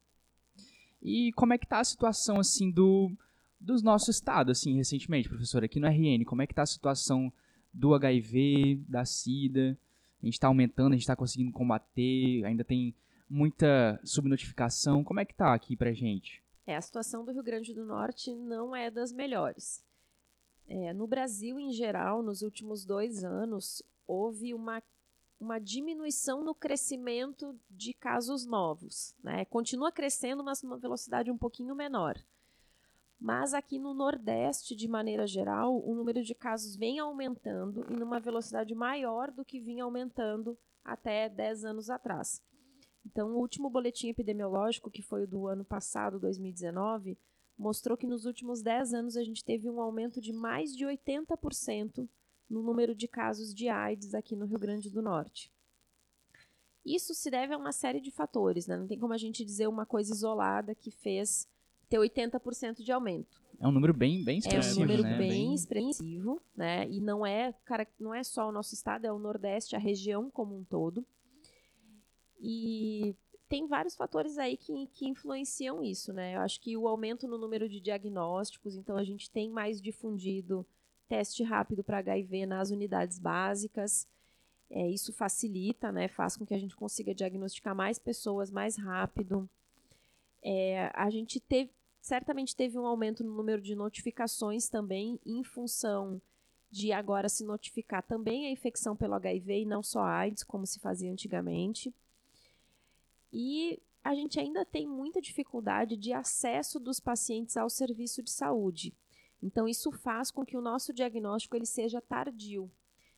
E 1.01 1.31
como 1.33 1.53
é 1.53 1.57
que 1.57 1.65
está 1.65 1.79
a 1.79 1.83
situação 1.83 2.39
assim 2.39 2.71
do 2.71 3.11
do 3.59 3.81
nosso 3.81 4.11
estado 4.11 4.51
assim 4.51 4.75
recentemente, 4.75 5.29
professor, 5.29 5.63
aqui 5.63 5.79
no 5.79 5.87
RN, 5.87 6.25
como 6.25 6.41
é 6.41 6.45
que 6.45 6.51
está 6.51 6.63
a 6.63 6.65
situação 6.65 7.31
do 7.73 7.93
HIV, 7.93 8.81
da 8.89 9.05
SIDA? 9.05 9.77
A 10.21 10.25
gente 10.25 10.33
está 10.33 10.47
aumentando, 10.47 10.89
a 10.89 10.95
gente 10.95 11.03
está 11.03 11.15
conseguindo 11.15 11.51
combater, 11.51 12.43
ainda 12.45 12.63
tem 12.63 12.93
muita 13.29 13.99
subnotificação. 14.03 15.03
Como 15.03 15.19
é 15.19 15.25
que 15.25 15.31
está 15.31 15.53
aqui 15.53 15.77
pra 15.77 15.93
gente? 15.93 16.42
É, 16.65 16.75
a 16.75 16.81
situação 16.81 17.25
do 17.25 17.31
Rio 17.31 17.43
Grande 17.43 17.73
do 17.73 17.85
Norte 17.85 18.33
não 18.33 18.75
é 18.75 18.89
das 18.89 19.11
melhores. 19.11 19.83
É, 20.67 20.93
no 20.93 21.05
Brasil, 21.05 21.59
em 21.59 21.71
geral, 21.71 22.23
nos 22.23 22.41
últimos 22.41 22.85
dois 22.85 23.23
anos, 23.23 23.83
houve 24.07 24.53
uma, 24.53 24.81
uma 25.39 25.59
diminuição 25.59 26.43
no 26.43 26.55
crescimento 26.55 27.59
de 27.69 27.93
casos 27.93 28.45
novos. 28.45 29.13
Né? 29.21 29.43
Continua 29.45 29.91
crescendo, 29.91 30.43
mas 30.43 30.63
numa 30.63 30.77
velocidade 30.77 31.29
um 31.29 31.37
pouquinho 31.37 31.75
menor. 31.75 32.17
Mas 33.19 33.53
aqui 33.53 33.79
no 33.79 33.93
Nordeste, 33.93 34.75
de 34.75 34.87
maneira 34.87 35.25
geral, 35.27 35.81
o 35.85 35.95
número 35.95 36.23
de 36.23 36.35
casos 36.35 36.75
vem 36.75 36.99
aumentando 36.99 37.85
e 37.89 37.95
numa 37.95 38.19
velocidade 38.19 38.73
maior 38.75 39.31
do 39.31 39.45
que 39.45 39.59
vinha 39.59 39.83
aumentando 39.83 40.57
até 40.83 41.29
10 41.29 41.63
anos 41.65 41.89
atrás. 41.89 42.41
Então, 43.05 43.31
o 43.31 43.39
último 43.39 43.69
boletim 43.69 44.09
epidemiológico, 44.09 44.89
que 44.89 45.01
foi 45.01 45.23
o 45.23 45.27
do 45.27 45.47
ano 45.47 45.65
passado, 45.65 46.19
2019, 46.19 47.17
mostrou 47.57 47.97
que 47.97 48.07
nos 48.07 48.25
últimos 48.25 48.61
10 48.61 48.93
anos 48.93 49.17
a 49.17 49.23
gente 49.23 49.43
teve 49.43 49.69
um 49.69 49.81
aumento 49.81 50.21
de 50.21 50.33
mais 50.33 50.75
de 50.75 50.85
80% 50.85 52.07
no 52.49 52.61
número 52.61 52.95
de 52.95 53.07
casos 53.07 53.53
de 53.53 53.67
AIDS 53.67 54.13
aqui 54.13 54.35
no 54.35 54.45
Rio 54.45 54.59
Grande 54.59 54.89
do 54.89 55.01
Norte. 55.01 55.51
Isso 56.85 57.13
se 57.13 57.31
deve 57.31 57.53
a 57.53 57.57
uma 57.57 57.71
série 57.71 58.01
de 58.01 58.11
fatores, 58.11 58.67
né? 58.67 58.75
não 58.75 58.87
tem 58.87 58.99
como 58.99 59.13
a 59.13 59.17
gente 59.17 59.45
dizer 59.45 59.67
uma 59.67 59.85
coisa 59.85 60.13
isolada 60.13 60.75
que 60.75 60.91
fez 60.91 61.47
ter 61.87 61.97
80% 61.97 62.83
de 62.83 62.91
aumento. 62.91 63.41
É 63.59 63.67
um 63.67 63.71
número 63.71 63.93
bem, 63.93 64.23
bem 64.23 64.39
expressivo, 64.39 64.81
É 64.81 64.83
um 64.83 64.87
número 64.87 65.03
né? 65.03 65.17
bem, 65.17 65.53
expressivo, 65.53 66.41
né? 66.55 66.89
E 66.89 66.99
não 66.99 67.25
é, 67.25 67.53
cara, 67.63 67.87
não 67.97 68.13
é 68.13 68.23
só 68.23 68.49
o 68.49 68.51
nosso 68.51 68.73
estado, 68.73 69.05
é 69.05 69.11
o 69.11 69.19
Nordeste, 69.19 69.75
a 69.75 69.79
região 69.79 70.29
como 70.29 70.57
um 70.57 70.63
todo. 70.63 71.05
E 72.45 73.15
tem 73.47 73.65
vários 73.65 73.95
fatores 73.95 74.37
aí 74.37 74.57
que, 74.57 74.87
que 74.87 75.07
influenciam 75.07 75.81
isso, 75.81 76.11
né? 76.11 76.35
Eu 76.35 76.41
acho 76.41 76.59
que 76.59 76.75
o 76.75 76.87
aumento 76.89 77.25
no 77.25 77.37
número 77.37 77.69
de 77.69 77.79
diagnósticos, 77.79 78.75
então 78.75 78.97
a 78.97 79.03
gente 79.03 79.31
tem 79.31 79.49
mais 79.49 79.81
difundido 79.81 80.65
teste 81.07 81.41
rápido 81.41 81.83
para 81.83 81.99
HIV 81.99 82.45
nas 82.45 82.69
unidades 82.69 83.17
básicas. 83.17 84.05
É, 84.69 84.89
isso 84.89 85.13
facilita, 85.13 85.89
né? 85.89 86.09
Faz 86.09 86.35
com 86.35 86.45
que 86.45 86.53
a 86.53 86.59
gente 86.59 86.75
consiga 86.75 87.15
diagnosticar 87.15 87.73
mais 87.73 87.97
pessoas 87.97 88.51
mais 88.51 88.75
rápido. 88.75 89.49
É, 90.41 90.91
a 90.93 91.09
gente 91.09 91.39
teve, 91.39 91.71
certamente 92.01 92.55
teve 92.55 92.77
um 92.77 92.85
aumento 92.85 93.23
no 93.23 93.33
número 93.33 93.61
de 93.61 93.73
notificações 93.73 94.67
também, 94.67 95.17
em 95.25 95.43
função 95.45 96.21
de 96.69 96.91
agora 96.91 97.29
se 97.29 97.45
notificar 97.45 98.03
também 98.03 98.47
a 98.47 98.51
infecção 98.51 98.97
pelo 98.97 99.13
HIV 99.13 99.61
e 99.61 99.65
não 99.65 99.81
só 99.81 100.01
a 100.01 100.17
AIDS, 100.17 100.43
como 100.43 100.65
se 100.65 100.79
fazia 100.79 101.11
antigamente. 101.11 101.93
E 103.33 103.81
a 104.03 104.13
gente 104.13 104.39
ainda 104.39 104.63
tem 104.63 104.87
muita 104.87 105.19
dificuldade 105.19 105.97
de 105.97 106.13
acesso 106.13 106.79
dos 106.79 106.99
pacientes 106.99 107.57
ao 107.57 107.69
serviço 107.69 108.21
de 108.21 108.29
saúde. 108.29 108.93
Então 109.41 109.67
isso 109.67 109.91
faz 109.91 110.29
com 110.29 110.45
que 110.45 110.55
o 110.55 110.61
nosso 110.61 110.93
diagnóstico 110.93 111.55
ele 111.55 111.65
seja 111.65 111.99
tardio. 111.99 112.71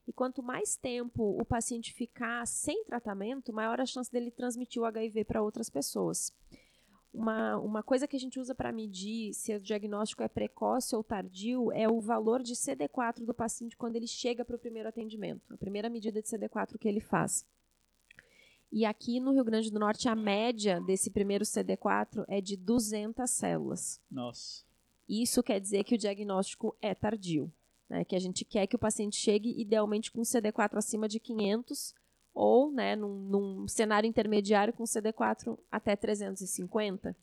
E 0.08 0.14
quanto 0.14 0.42
mais 0.42 0.78
tempo 0.78 1.38
o 1.40 1.44
paciente 1.44 1.92
ficar 1.92 2.46
sem 2.48 2.86
tratamento, 2.86 3.52
maior 3.52 3.82
a 3.82 3.86
chance 3.86 4.12
dele 4.12 4.32
transmitir 4.32 4.82
o 4.82 4.86
HIV 4.86 5.26
para 5.26 5.42
outras 5.42 5.70
pessoas. 5.70 6.32
Uma, 7.12 7.58
uma 7.58 7.82
coisa 7.82 8.08
que 8.08 8.16
a 8.16 8.20
gente 8.20 8.40
usa 8.40 8.54
para 8.54 8.72
medir 8.72 9.34
se 9.34 9.56
o 9.56 9.60
diagnóstico 9.60 10.22
é 10.22 10.28
precoce 10.28 10.96
ou 10.96 11.04
tardio 11.04 11.72
é 11.72 11.90
o 11.90 12.00
valor 12.00 12.44
de 12.44 12.54
CD4 12.54 13.24
do 13.24 13.34
paciente 13.34 13.78
quando 13.78 13.96
ele 13.96 14.08
chega 14.08 14.46
para 14.46 14.56
o 14.56 14.60
primeiro 14.60 14.90
atendimento, 14.90 15.54
a 15.54 15.58
primeira 15.58 15.90
medida 15.90 16.22
de 16.22 16.28
CD4 16.28 16.78
que 16.78 16.88
ele 16.88 17.00
faz. 17.00 17.46
E 18.76 18.84
aqui 18.84 19.22
no 19.22 19.32
Rio 19.32 19.46
Grande 19.46 19.72
do 19.72 19.80
Norte, 19.80 20.10
a 20.10 20.16
média 20.18 20.82
desse 20.82 21.10
primeiro 21.10 21.46
CD4 21.46 22.26
é 22.28 22.42
de 22.42 22.58
200 22.58 23.30
células. 23.30 24.02
Nossa. 24.12 24.66
Isso 25.08 25.42
quer 25.42 25.62
dizer 25.62 25.86
que 25.86 25.96
o 25.96 25.98
diagnóstico 25.98 26.76
é 26.82 26.94
tardio, 26.94 27.50
né? 27.90 28.04
que 28.04 28.18
a 28.18 28.20
gente 28.20 28.44
quer 28.44 28.68
que 28.68 28.76
o 28.76 28.80
paciente 28.80 29.16
chegue 29.16 29.58
idealmente 29.58 30.12
com 30.12 30.24
CD4 30.24 30.76
acima 30.76 31.08
de 31.08 31.22
500 31.22 31.96
ou 32.34 32.70
né, 32.70 32.98
num, 32.98 33.16
num 33.16 33.66
cenário 33.66 34.10
intermediário 34.10 34.74
com 34.74 34.84
CD4 34.84 35.58
até 35.72 35.96
350, 35.96 37.16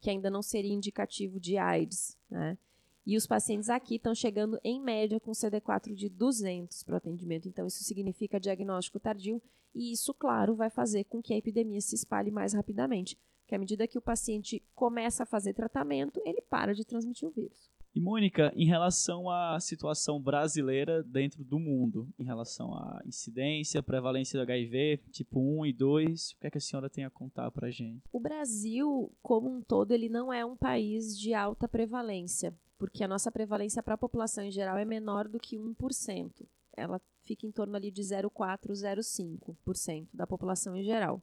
que 0.00 0.10
ainda 0.10 0.28
não 0.28 0.42
seria 0.42 0.74
indicativo 0.74 1.38
de 1.38 1.56
AIDS. 1.56 2.18
Né? 2.28 2.58
E 3.06 3.16
os 3.16 3.24
pacientes 3.24 3.70
aqui 3.70 3.94
estão 3.94 4.12
chegando 4.12 4.58
em 4.64 4.80
média 4.80 5.20
com 5.20 5.30
CD4 5.30 5.94
de 5.94 6.08
200 6.08 6.82
para 6.82 6.94
o 6.94 6.96
atendimento. 6.96 7.48
Então, 7.48 7.66
isso 7.66 7.84
significa 7.84 8.40
diagnóstico 8.40 8.98
tardio 8.98 9.40
e 9.72 9.92
isso, 9.92 10.12
claro, 10.12 10.56
vai 10.56 10.70
fazer 10.70 11.04
com 11.04 11.22
que 11.22 11.32
a 11.32 11.36
epidemia 11.36 11.80
se 11.80 11.94
espalhe 11.94 12.32
mais 12.32 12.52
rapidamente. 12.52 13.16
Porque 13.42 13.54
à 13.54 13.58
medida 13.58 13.86
que 13.86 13.96
o 13.96 14.02
paciente 14.02 14.60
começa 14.74 15.22
a 15.22 15.26
fazer 15.26 15.54
tratamento, 15.54 16.20
ele 16.24 16.42
para 16.42 16.74
de 16.74 16.84
transmitir 16.84 17.28
o 17.28 17.30
vírus. 17.30 17.70
E 17.96 18.00
Mônica, 18.00 18.52
em 18.54 18.66
relação 18.66 19.30
à 19.30 19.58
situação 19.58 20.20
brasileira 20.20 21.02
dentro 21.02 21.42
do 21.42 21.58
mundo, 21.58 22.06
em 22.18 22.24
relação 22.24 22.74
à 22.74 23.00
incidência, 23.06 23.82
prevalência 23.82 24.38
do 24.38 24.42
HIV, 24.42 24.98
tipo 25.10 25.40
1 25.40 25.64
e 25.64 25.72
2, 25.72 26.32
o 26.32 26.38
que, 26.38 26.46
é 26.46 26.50
que 26.50 26.58
a 26.58 26.60
senhora 26.60 26.90
tem 26.90 27.06
a 27.06 27.10
contar 27.10 27.50
pra 27.50 27.70
gente? 27.70 28.02
O 28.12 28.20
Brasil, 28.20 29.10
como 29.22 29.48
um 29.48 29.62
todo, 29.62 29.92
ele 29.92 30.10
não 30.10 30.30
é 30.30 30.44
um 30.44 30.54
país 30.54 31.18
de 31.18 31.32
alta 31.32 31.66
prevalência, 31.66 32.54
porque 32.76 33.02
a 33.02 33.08
nossa 33.08 33.32
prevalência 33.32 33.82
para 33.82 33.94
a 33.94 33.98
população 33.98 34.44
em 34.44 34.50
geral 34.50 34.76
é 34.76 34.84
menor 34.84 35.26
do 35.26 35.40
que 35.40 35.56
1%. 35.56 36.46
Ela 36.76 37.00
fica 37.24 37.46
em 37.46 37.50
torno 37.50 37.76
ali 37.76 37.90
de 37.90 38.02
0,4, 38.02 38.72
0,5% 38.72 40.08
da 40.12 40.26
população 40.26 40.76
em 40.76 40.84
geral. 40.84 41.22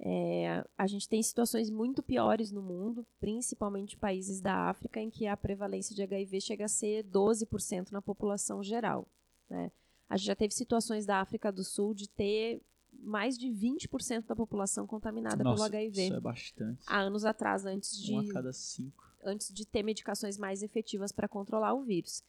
É, 0.00 0.64
a 0.76 0.86
gente 0.86 1.08
tem 1.08 1.20
situações 1.22 1.70
muito 1.70 2.02
piores 2.02 2.52
no 2.52 2.62
mundo, 2.62 3.04
principalmente 3.18 3.96
países 3.96 4.40
da 4.40 4.68
África, 4.68 5.00
em 5.00 5.10
que 5.10 5.26
a 5.26 5.36
prevalência 5.36 5.94
de 5.94 6.02
HIV 6.02 6.40
chega 6.40 6.66
a 6.66 6.68
ser 6.68 7.04
12% 7.04 7.90
na 7.90 8.00
população 8.00 8.62
geral. 8.62 9.08
Né? 9.50 9.72
A 10.08 10.16
gente 10.16 10.26
já 10.26 10.36
teve 10.36 10.54
situações 10.54 11.04
da 11.04 11.20
África 11.20 11.50
do 11.50 11.64
Sul 11.64 11.94
de 11.94 12.08
ter 12.08 12.62
mais 12.92 13.36
de 13.36 13.48
20% 13.48 14.26
da 14.26 14.36
população 14.36 14.86
contaminada 14.86 15.42
Nossa, 15.42 15.56
pelo 15.56 15.66
HIV. 15.66 16.02
Isso 16.04 16.14
é 16.14 16.20
bastante. 16.20 16.84
Há 16.86 17.00
anos 17.00 17.24
atrás, 17.24 17.66
antes 17.66 18.00
de, 18.00 18.14
Um 18.14 18.28
cada 18.28 18.52
cinco. 18.52 19.04
antes 19.22 19.52
de 19.52 19.66
ter 19.66 19.82
medicações 19.82 20.38
mais 20.38 20.62
efetivas 20.62 21.12
para 21.12 21.28
controlar 21.28 21.74
o 21.74 21.82
vírus. 21.82 22.22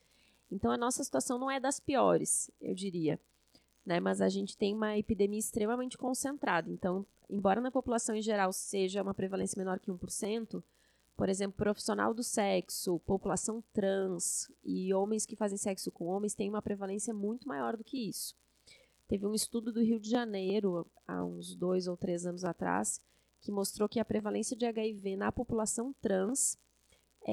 Então, 0.51 0.71
a 0.71 0.77
nossa 0.77 1.03
situação 1.03 1.37
não 1.37 1.49
é 1.49 1.59
das 1.59 1.79
piores, 1.79 2.49
eu 2.59 2.73
diria. 2.73 3.19
Né? 3.89 3.99
Mas 3.99 4.21
a 4.21 4.29
gente 4.29 4.55
tem 4.55 4.75
uma 4.75 4.95
epidemia 4.99 5.39
extremamente 5.39 5.97
concentrada. 5.97 6.69
Então, 6.69 7.03
embora 7.27 7.59
na 7.59 7.71
população 7.71 8.15
em 8.15 8.21
geral 8.21 8.53
seja 8.53 9.01
uma 9.01 9.15
prevalência 9.15 9.57
menor 9.57 9.79
que 9.79 9.91
1%, 9.91 10.63
por 11.17 11.27
exemplo, 11.27 11.57
profissional 11.57 12.13
do 12.13 12.21
sexo, 12.21 12.99
população 12.99 13.63
trans 13.73 14.47
e 14.63 14.93
homens 14.93 15.25
que 15.25 15.35
fazem 15.35 15.57
sexo 15.57 15.91
com 15.91 16.05
homens 16.05 16.35
têm 16.35 16.51
uma 16.51 16.61
prevalência 16.61 17.15
muito 17.15 17.47
maior 17.47 17.75
do 17.75 17.83
que 17.83 18.07
isso. 18.07 18.35
Teve 19.07 19.25
um 19.25 19.33
estudo 19.33 19.73
do 19.73 19.81
Rio 19.81 19.99
de 19.99 20.07
Janeiro, 20.07 20.85
há 21.07 21.25
uns 21.25 21.55
dois 21.55 21.87
ou 21.87 21.97
três 21.97 22.27
anos 22.27 22.45
atrás, 22.45 23.01
que 23.41 23.51
mostrou 23.51 23.89
que 23.89 23.99
a 23.99 24.05
prevalência 24.05 24.55
de 24.55 24.67
HIV 24.67 25.15
na 25.15 25.31
população 25.31 25.95
trans 25.99 26.59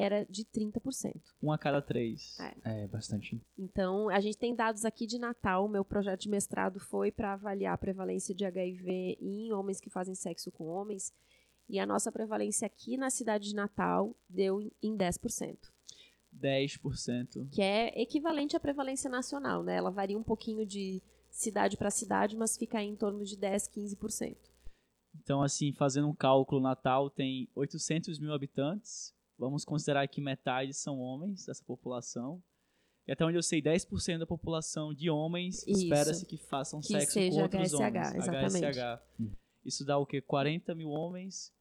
era 0.02 0.24
de 0.26 0.44
30%. 0.44 1.20
Um 1.42 1.50
a 1.52 1.58
cada 1.58 1.80
três. 1.82 2.38
É. 2.64 2.82
É, 2.84 2.86
bastante. 2.88 3.40
Então, 3.58 4.08
a 4.08 4.20
gente 4.20 4.36
tem 4.38 4.54
dados 4.54 4.84
aqui 4.84 5.06
de 5.06 5.18
Natal. 5.18 5.68
Meu 5.68 5.84
projeto 5.84 6.20
de 6.22 6.28
mestrado 6.28 6.78
foi 6.80 7.10
para 7.10 7.32
avaliar 7.34 7.74
a 7.74 7.78
prevalência 7.78 8.34
de 8.34 8.44
HIV 8.44 9.18
em 9.20 9.52
homens 9.52 9.80
que 9.80 9.90
fazem 9.90 10.14
sexo 10.14 10.50
com 10.52 10.66
homens. 10.66 11.12
E 11.68 11.78
a 11.80 11.86
nossa 11.86 12.12
prevalência 12.12 12.64
aqui 12.66 12.96
na 12.96 13.10
cidade 13.10 13.48
de 13.48 13.54
Natal 13.54 14.14
deu 14.28 14.60
em- 14.60 14.70
em 14.82 14.96
10%, 14.96 15.72
10%. 16.32 17.48
que 17.50 17.62
é 17.62 18.00
equivalente 18.00 18.56
à 18.56 18.60
prevalência 18.60 19.10
nacional, 19.10 19.62
né? 19.62 19.76
Ela 19.76 19.90
varia 19.90 20.18
um 20.18 20.22
pouquinho 20.22 20.64
de 20.66 21.02
cidade 21.30 21.76
para 21.76 21.90
cidade, 21.90 22.36
mas 22.36 22.56
fica 22.56 22.82
em 22.82 22.94
torno 22.94 23.24
de 23.24 23.36
10, 23.36 23.66
15%. 23.68 24.36
Então, 25.18 25.42
assim, 25.42 25.72
fazendo 25.72 26.06
um 26.08 26.14
cálculo, 26.14 26.60
Natal 26.60 27.08
tem 27.10 27.48
800 27.54 28.18
mil 28.18 28.32
habitantes. 28.32 29.14
Vamos 29.38 29.64
considerar 29.64 30.06
que 30.08 30.20
metade 30.20 30.72
são 30.74 30.98
homens 30.98 31.46
dessa 31.46 31.62
população. 31.64 32.42
E 33.06 33.12
até 33.12 33.24
onde 33.24 33.36
eu 33.36 33.42
sei, 33.42 33.62
10% 33.62 34.18
da 34.18 34.26
população 34.26 34.92
de 34.92 35.08
homens 35.10 35.64
espera-se 35.66 36.26
que 36.26 36.36
façam 36.36 36.80
Que 36.80 36.88
sexo 36.88 37.12
seja 37.12 37.36
com 37.36 37.42
outros 37.42 37.72
HSH, 37.72 37.74
homens. 37.74 38.14
exatamente. 38.14 38.64
HSH. 38.66 39.02
Isso 39.64 39.84
dá 39.84 39.98
o 39.98 40.06
quê? 40.06 40.20
40 40.20 40.74
mil 40.74 40.88
homens, 40.90 41.52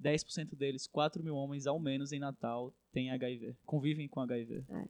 10% 0.00 0.54
deles, 0.56 0.86
4 0.86 1.22
mil 1.24 1.34
homens 1.34 1.66
ao 1.66 1.78
menos 1.80 2.12
em 2.12 2.18
Natal 2.20 2.72
têm 2.92 3.10
HIV, 3.10 3.56
convivem 3.64 4.08
com 4.08 4.20
HIV. 4.20 4.64
É. 4.68 4.84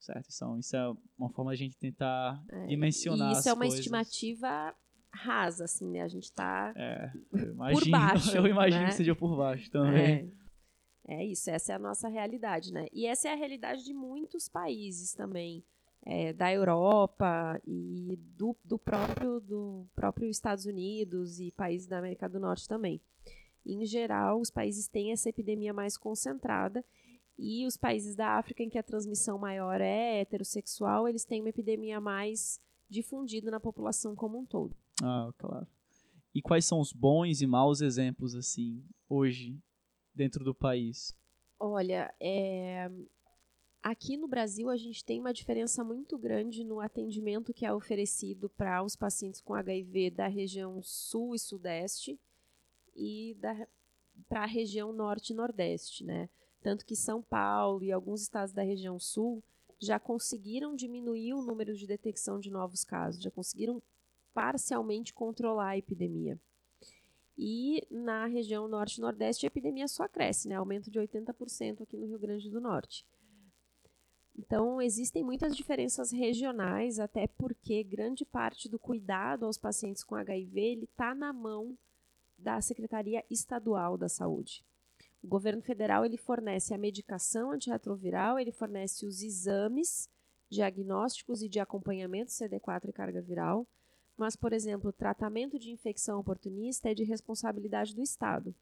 Certo? 0.00 0.28
Então, 0.34 0.58
isso 0.58 0.76
é 0.76 0.94
uma 1.18 1.30
forma 1.30 1.50
de 1.56 1.62
a 1.62 1.64
gente 1.66 1.76
tentar 1.78 2.42
É, 2.50 2.66
dimensionar 2.66 3.28
E 3.28 3.32
isso 3.32 3.40
as 3.40 3.46
é 3.46 3.52
uma 3.52 3.58
coisas. 3.60 3.78
estimativa 3.80 4.74
rasa, 5.12 5.64
assim, 5.64 5.88
né? 5.90 6.02
A 6.02 6.08
gente 6.08 6.24
está 6.24 6.72
É, 6.76 7.12
eu 7.32 7.52
imagino, 7.52 7.90
baixo, 7.92 8.36
eu 8.36 8.46
imagino 8.46 8.82
né? 8.82 8.88
que 8.88 8.94
seja 8.94 9.14
por 9.14 9.36
baixo 9.36 9.70
também. 9.70 10.04
É. 10.04 10.43
é 11.06 11.24
isso, 11.24 11.50
essa 11.50 11.72
é 11.72 11.76
a 11.76 11.78
nossa 11.78 12.08
realidade, 12.08 12.72
né? 12.72 12.86
E 12.92 13.06
essa 13.06 13.28
é 13.28 13.32
a 13.32 13.36
realidade 13.36 13.84
de 13.84 13.92
muitos 13.92 14.48
países 14.48 15.12
também, 15.12 15.62
é, 16.02 16.32
da 16.32 16.52
Europa 16.52 17.60
e 17.66 18.18
do, 18.36 18.56
do 18.64 18.78
próprio 18.78 19.40
do 19.40 19.86
próprio 19.94 20.28
Estados 20.28 20.66
Unidos 20.66 21.40
e 21.40 21.50
países 21.50 21.86
da 21.86 21.98
América 21.98 22.28
do 22.28 22.40
Norte 22.40 22.68
também. 22.68 23.00
Em 23.64 23.84
geral, 23.86 24.40
os 24.40 24.50
países 24.50 24.88
têm 24.88 25.12
essa 25.12 25.28
epidemia 25.28 25.72
mais 25.72 25.96
concentrada 25.96 26.84
e 27.38 27.66
os 27.66 27.76
países 27.76 28.14
da 28.14 28.36
África 28.38 28.62
em 28.62 28.68
que 28.68 28.78
a 28.78 28.82
transmissão 28.82 29.38
maior 29.38 29.80
é 29.80 30.20
heterossexual, 30.20 31.08
eles 31.08 31.24
têm 31.24 31.40
uma 31.40 31.48
epidemia 31.48 32.00
mais 32.00 32.60
difundida 32.88 33.50
na 33.50 33.58
população 33.58 34.14
como 34.14 34.38
um 34.38 34.44
todo. 34.44 34.76
Ah, 35.02 35.32
claro. 35.36 35.66
E 36.34 36.42
quais 36.42 36.64
são 36.64 36.80
os 36.80 36.92
bons 36.92 37.40
e 37.40 37.46
maus 37.46 37.80
exemplos, 37.80 38.34
assim, 38.34 38.84
hoje, 39.08 39.58
dentro 40.14 40.44
do 40.44 40.54
país? 40.54 41.14
Olha, 41.58 42.14
é, 42.20 42.90
aqui 43.82 44.16
no 44.16 44.28
Brasil 44.28 44.70
a 44.70 44.76
gente 44.76 45.04
tem 45.04 45.20
uma 45.20 45.32
diferença 45.32 45.82
muito 45.84 46.18
grande 46.18 46.64
no 46.64 46.80
atendimento 46.80 47.52
que 47.52 47.66
é 47.66 47.72
oferecido 47.72 48.48
para 48.50 48.82
os 48.82 48.96
pacientes 48.96 49.40
com 49.40 49.54
HIV 49.54 50.10
da 50.10 50.26
região 50.26 50.82
sul 50.82 51.34
e 51.34 51.38
sudeste 51.38 52.18
e 52.94 53.36
para 54.28 54.42
a 54.42 54.46
região 54.46 54.92
norte 54.92 55.32
e 55.32 55.36
nordeste, 55.36 56.04
né? 56.04 56.28
Tanto 56.62 56.86
que 56.86 56.96
São 56.96 57.22
Paulo 57.22 57.82
e 57.82 57.92
alguns 57.92 58.22
estados 58.22 58.54
da 58.54 58.62
região 58.62 58.98
sul 58.98 59.42
já 59.78 59.98
conseguiram 59.98 60.74
diminuir 60.74 61.34
o 61.34 61.42
número 61.42 61.74
de 61.74 61.86
detecção 61.86 62.38
de 62.38 62.50
novos 62.50 62.84
casos, 62.84 63.22
já 63.22 63.30
conseguiram 63.30 63.82
parcialmente 64.32 65.12
controlar 65.12 65.70
a 65.70 65.78
epidemia. 65.78 66.40
E 67.36 67.86
na 67.90 68.26
região 68.26 68.68
norte 68.68 68.98
e 68.98 69.00
nordeste 69.00 69.44
a 69.44 69.48
epidemia 69.48 69.88
só 69.88 70.08
cresce, 70.08 70.48
né? 70.48 70.54
Aumento 70.54 70.90
de 70.90 70.98
80% 70.98 71.82
aqui 71.82 71.96
no 71.96 72.06
Rio 72.06 72.18
Grande 72.18 72.48
do 72.48 72.60
Norte. 72.60 73.04
Então, 74.36 74.82
existem 74.82 75.22
muitas 75.22 75.56
diferenças 75.56 76.10
regionais, 76.10 76.98
até 76.98 77.26
porque 77.26 77.84
grande 77.84 78.24
parte 78.24 78.68
do 78.68 78.78
cuidado 78.78 79.46
aos 79.46 79.56
pacientes 79.56 80.02
com 80.02 80.16
HIV 80.16 80.80
está 80.82 81.14
na 81.14 81.32
mão 81.32 81.78
da 82.36 82.60
Secretaria 82.60 83.24
Estadual 83.30 83.96
da 83.96 84.08
Saúde. 84.08 84.64
O 85.22 85.28
governo 85.28 85.62
federal 85.62 86.04
ele 86.04 86.16
fornece 86.16 86.74
a 86.74 86.78
medicação 86.78 87.52
antirretroviral, 87.52 88.38
ele 88.38 88.52
fornece 88.52 89.06
os 89.06 89.22
exames 89.22 90.10
diagnósticos 90.50 91.40
e 91.42 91.48
de 91.48 91.60
acompanhamento 91.60 92.30
CD4 92.30 92.88
e 92.88 92.92
carga 92.92 93.22
viral, 93.22 93.66
mas, 94.16 94.36
por 94.36 94.52
exemplo, 94.52 94.90
o 94.90 94.92
tratamento 94.92 95.58
de 95.58 95.70
infecção 95.70 96.20
oportunista 96.20 96.90
é 96.90 96.94
de 96.94 97.02
responsabilidade 97.02 97.94
do 97.94 98.02
Estado. 98.02 98.54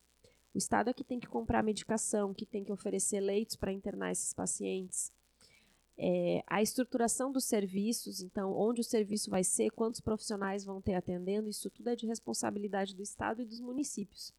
O 0.54 0.59
Estado 0.59 0.90
é 0.90 0.94
que 0.94 1.04
tem 1.04 1.21
que 1.21 1.26
comprar 1.26 1.62
medicação, 1.62 2.32
que 2.32 2.47
tem 2.47 2.64
que 2.64 2.73
oferecer 2.73 3.21
leitos 3.21 3.56
para 3.56 3.73
internar 3.73 4.12
esses 4.12 4.32
pacientes. 4.32 5.12
É, 5.97 6.42
a 6.47 6.62
estruturação 6.62 7.30
dos 7.30 7.44
serviços, 7.44 8.23
então, 8.23 8.52
onde 8.52 8.80
o 8.80 8.85
serviço 8.85 9.30
vai 9.30 9.44
ser, 9.44 9.71
quantos 9.71 10.00
profissionais 10.00 10.64
vão 10.64 10.80
ter 10.80 10.94
atendendo, 10.94 11.50
isso 11.50 11.71
tudo 11.71 11.88
é 11.88 11.97
de 11.97 12.06
responsabilidade 12.06 12.94
do 12.94 13.02
Estado 13.02 13.42
e 13.42 13.47
dos 13.47 13.61
municípios. 13.61 14.32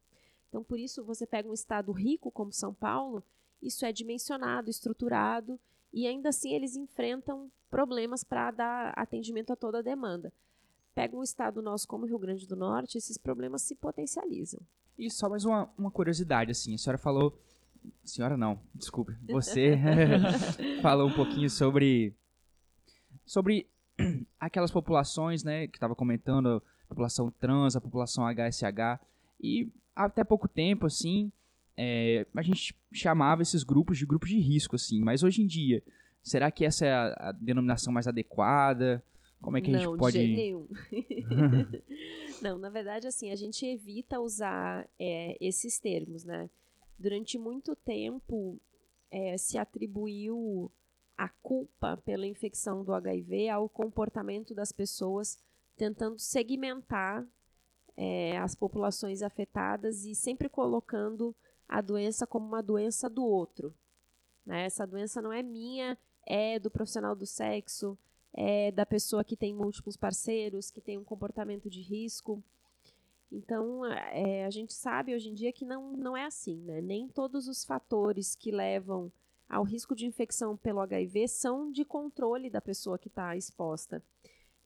Então, 0.48 0.64
por 0.64 0.78
isso, 0.78 1.04
você 1.04 1.26
pega 1.26 1.48
um 1.48 1.54
Estado 1.54 1.92
rico 1.92 2.30
como 2.30 2.52
São 2.52 2.74
Paulo, 2.74 3.22
isso 3.62 3.86
é 3.86 3.92
dimensionado, 3.92 4.68
estruturado, 4.68 5.58
e 5.92 6.08
ainda 6.08 6.30
assim 6.30 6.52
eles 6.52 6.74
enfrentam 6.74 7.50
problemas 7.70 8.24
para 8.24 8.50
dar 8.50 8.92
atendimento 8.96 9.52
a 9.52 9.56
toda 9.56 9.78
a 9.78 9.82
demanda 9.82 10.32
pega 10.94 11.16
um 11.16 11.22
estado 11.22 11.60
nosso 11.60 11.86
como 11.88 12.04
o 12.04 12.06
Rio 12.06 12.18
Grande 12.18 12.46
do 12.46 12.56
Norte, 12.56 12.98
esses 12.98 13.18
problemas 13.18 13.62
se 13.62 13.74
potencializam. 13.74 14.60
E 14.98 15.10
só 15.10 15.28
mais 15.28 15.44
uma, 15.44 15.68
uma 15.76 15.90
curiosidade, 15.90 16.52
assim, 16.52 16.74
a 16.74 16.78
senhora 16.78 16.98
falou, 16.98 17.36
senhora 18.04 18.36
não, 18.36 18.60
desculpe, 18.74 19.12
você 19.28 19.76
falou 20.80 21.08
um 21.08 21.12
pouquinho 21.12 21.50
sobre, 21.50 22.14
sobre 23.26 23.66
aquelas 24.38 24.70
populações, 24.70 25.42
né, 25.42 25.66
que 25.66 25.76
estava 25.76 25.94
comentando, 25.94 26.62
a 26.84 26.88
população 26.88 27.30
trans, 27.30 27.74
a 27.74 27.80
população 27.80 28.24
HSH, 28.24 29.00
e 29.40 29.72
até 29.96 30.22
pouco 30.22 30.46
tempo, 30.46 30.86
assim, 30.86 31.32
é, 31.76 32.24
a 32.34 32.42
gente 32.42 32.74
chamava 32.92 33.42
esses 33.42 33.64
grupos 33.64 33.98
de 33.98 34.06
grupos 34.06 34.28
de 34.28 34.38
risco, 34.38 34.76
assim, 34.76 35.00
mas 35.00 35.24
hoje 35.24 35.42
em 35.42 35.46
dia, 35.46 35.82
será 36.22 36.50
que 36.50 36.64
essa 36.64 36.86
é 36.86 36.92
a, 36.92 37.30
a 37.30 37.32
denominação 37.32 37.92
mais 37.92 38.06
adequada? 38.06 39.02
Como 39.44 39.58
é 39.58 39.60
que 39.60 39.70
não, 39.70 39.78
a 39.78 39.82
gente 39.82 39.98
pode. 39.98 40.18
De 40.18 40.24
jeito 40.24 40.36
nenhum. 40.38 40.68
não, 42.40 42.56
na 42.56 42.70
verdade, 42.70 43.06
assim, 43.06 43.30
a 43.30 43.36
gente 43.36 43.66
evita 43.66 44.18
usar 44.18 44.88
é, 44.98 45.36
esses 45.38 45.78
termos, 45.78 46.24
né? 46.24 46.48
Durante 46.98 47.36
muito 47.36 47.76
tempo 47.76 48.58
é, 49.10 49.36
se 49.36 49.58
atribuiu 49.58 50.72
a 51.14 51.28
culpa 51.28 51.98
pela 51.98 52.26
infecção 52.26 52.82
do 52.82 52.94
HIV 52.94 53.50
ao 53.50 53.68
comportamento 53.68 54.54
das 54.54 54.72
pessoas, 54.72 55.38
tentando 55.76 56.18
segmentar 56.18 57.26
é, 57.96 58.38
as 58.38 58.54
populações 58.54 59.20
afetadas 59.20 60.06
e 60.06 60.14
sempre 60.14 60.48
colocando 60.48 61.36
a 61.68 61.82
doença 61.82 62.26
como 62.26 62.46
uma 62.46 62.62
doença 62.62 63.10
do 63.10 63.22
outro. 63.22 63.74
Né? 64.46 64.64
Essa 64.64 64.86
doença 64.86 65.20
não 65.20 65.32
é 65.32 65.42
minha, 65.42 65.98
é 66.26 66.58
do 66.58 66.70
profissional 66.70 67.14
do 67.14 67.26
sexo, 67.26 67.98
é, 68.34 68.72
da 68.72 68.84
pessoa 68.84 69.24
que 69.24 69.36
tem 69.36 69.54
múltiplos 69.54 69.96
parceiros, 69.96 70.70
que 70.70 70.80
tem 70.80 70.98
um 70.98 71.04
comportamento 71.04 71.70
de 71.70 71.80
risco. 71.80 72.42
Então, 73.30 73.84
é, 73.86 74.44
a 74.44 74.50
gente 74.50 74.74
sabe 74.74 75.14
hoje 75.14 75.30
em 75.30 75.34
dia 75.34 75.52
que 75.52 75.64
não, 75.64 75.96
não 75.96 76.16
é 76.16 76.24
assim, 76.24 76.56
né? 76.56 76.80
Nem 76.80 77.08
todos 77.08 77.48
os 77.48 77.64
fatores 77.64 78.34
que 78.34 78.50
levam 78.50 79.10
ao 79.48 79.62
risco 79.62 79.94
de 79.94 80.06
infecção 80.06 80.56
pelo 80.56 80.80
HIV 80.80 81.28
são 81.28 81.70
de 81.70 81.84
controle 81.84 82.50
da 82.50 82.60
pessoa 82.60 82.98
que 82.98 83.08
está 83.08 83.36
exposta. 83.36 84.02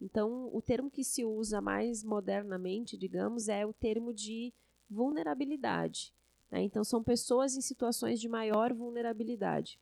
Então, 0.00 0.48
o 0.52 0.62
termo 0.62 0.90
que 0.90 1.02
se 1.02 1.24
usa 1.24 1.60
mais 1.60 2.04
modernamente, 2.04 2.96
digamos, 2.96 3.48
é 3.48 3.66
o 3.66 3.72
termo 3.72 4.14
de 4.14 4.52
vulnerabilidade. 4.88 6.12
Né? 6.50 6.62
Então, 6.62 6.84
são 6.84 7.02
pessoas 7.02 7.56
em 7.56 7.60
situações 7.60 8.20
de 8.20 8.28
maior 8.28 8.72
vulnerabilidade. 8.72 9.78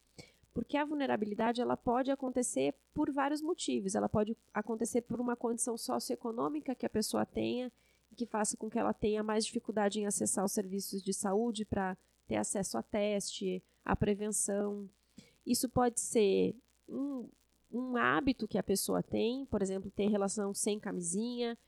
Porque 0.57 0.79
a 0.79 0.87
vulnerabilidade 0.87 1.61
ela 1.61 1.77
pode 1.77 2.11
acontecer 2.11 2.75
por 2.95 3.13
vários 3.13 3.43
motivos. 3.43 3.95
Ela 3.95 4.09
pode 4.09 4.35
acontecer 4.55 5.03
por 5.03 5.21
uma 5.21 5.37
condição 5.37 5.77
socioeconômica 5.77 6.75
que 6.75 6.87
a 6.87 6.89
pessoa 6.89 7.27
tenha, 7.27 7.71
que 8.17 8.25
faça 8.25 8.57
com 8.57 8.71
que 8.71 8.79
ela 8.79 8.95
tenha 8.95 9.23
mais 9.23 9.45
dificuldade 9.45 10.01
em 10.01 10.07
acessar 10.07 10.43
os 10.43 10.53
serviços 10.53 11.03
de 11.03 11.13
saúde 11.13 11.67
para 11.67 11.95
ter 12.27 12.37
acesso 12.37 12.79
a 12.79 12.83
teste, 12.83 13.63
a 13.85 13.95
prevenção. 13.95 14.89
Isso 15.45 15.69
pode 15.69 16.01
ser 16.01 16.57
um, 16.89 17.29
um 17.71 17.95
hábito 17.95 18.49
que 18.49 18.57
a 18.57 18.63
pessoa 18.63 19.03
tem, 19.03 19.45
por 19.45 19.61
exemplo, 19.61 19.91
ter 19.91 20.09
relação 20.09 20.55
sem 20.55 20.81
camisinha, 20.81 21.59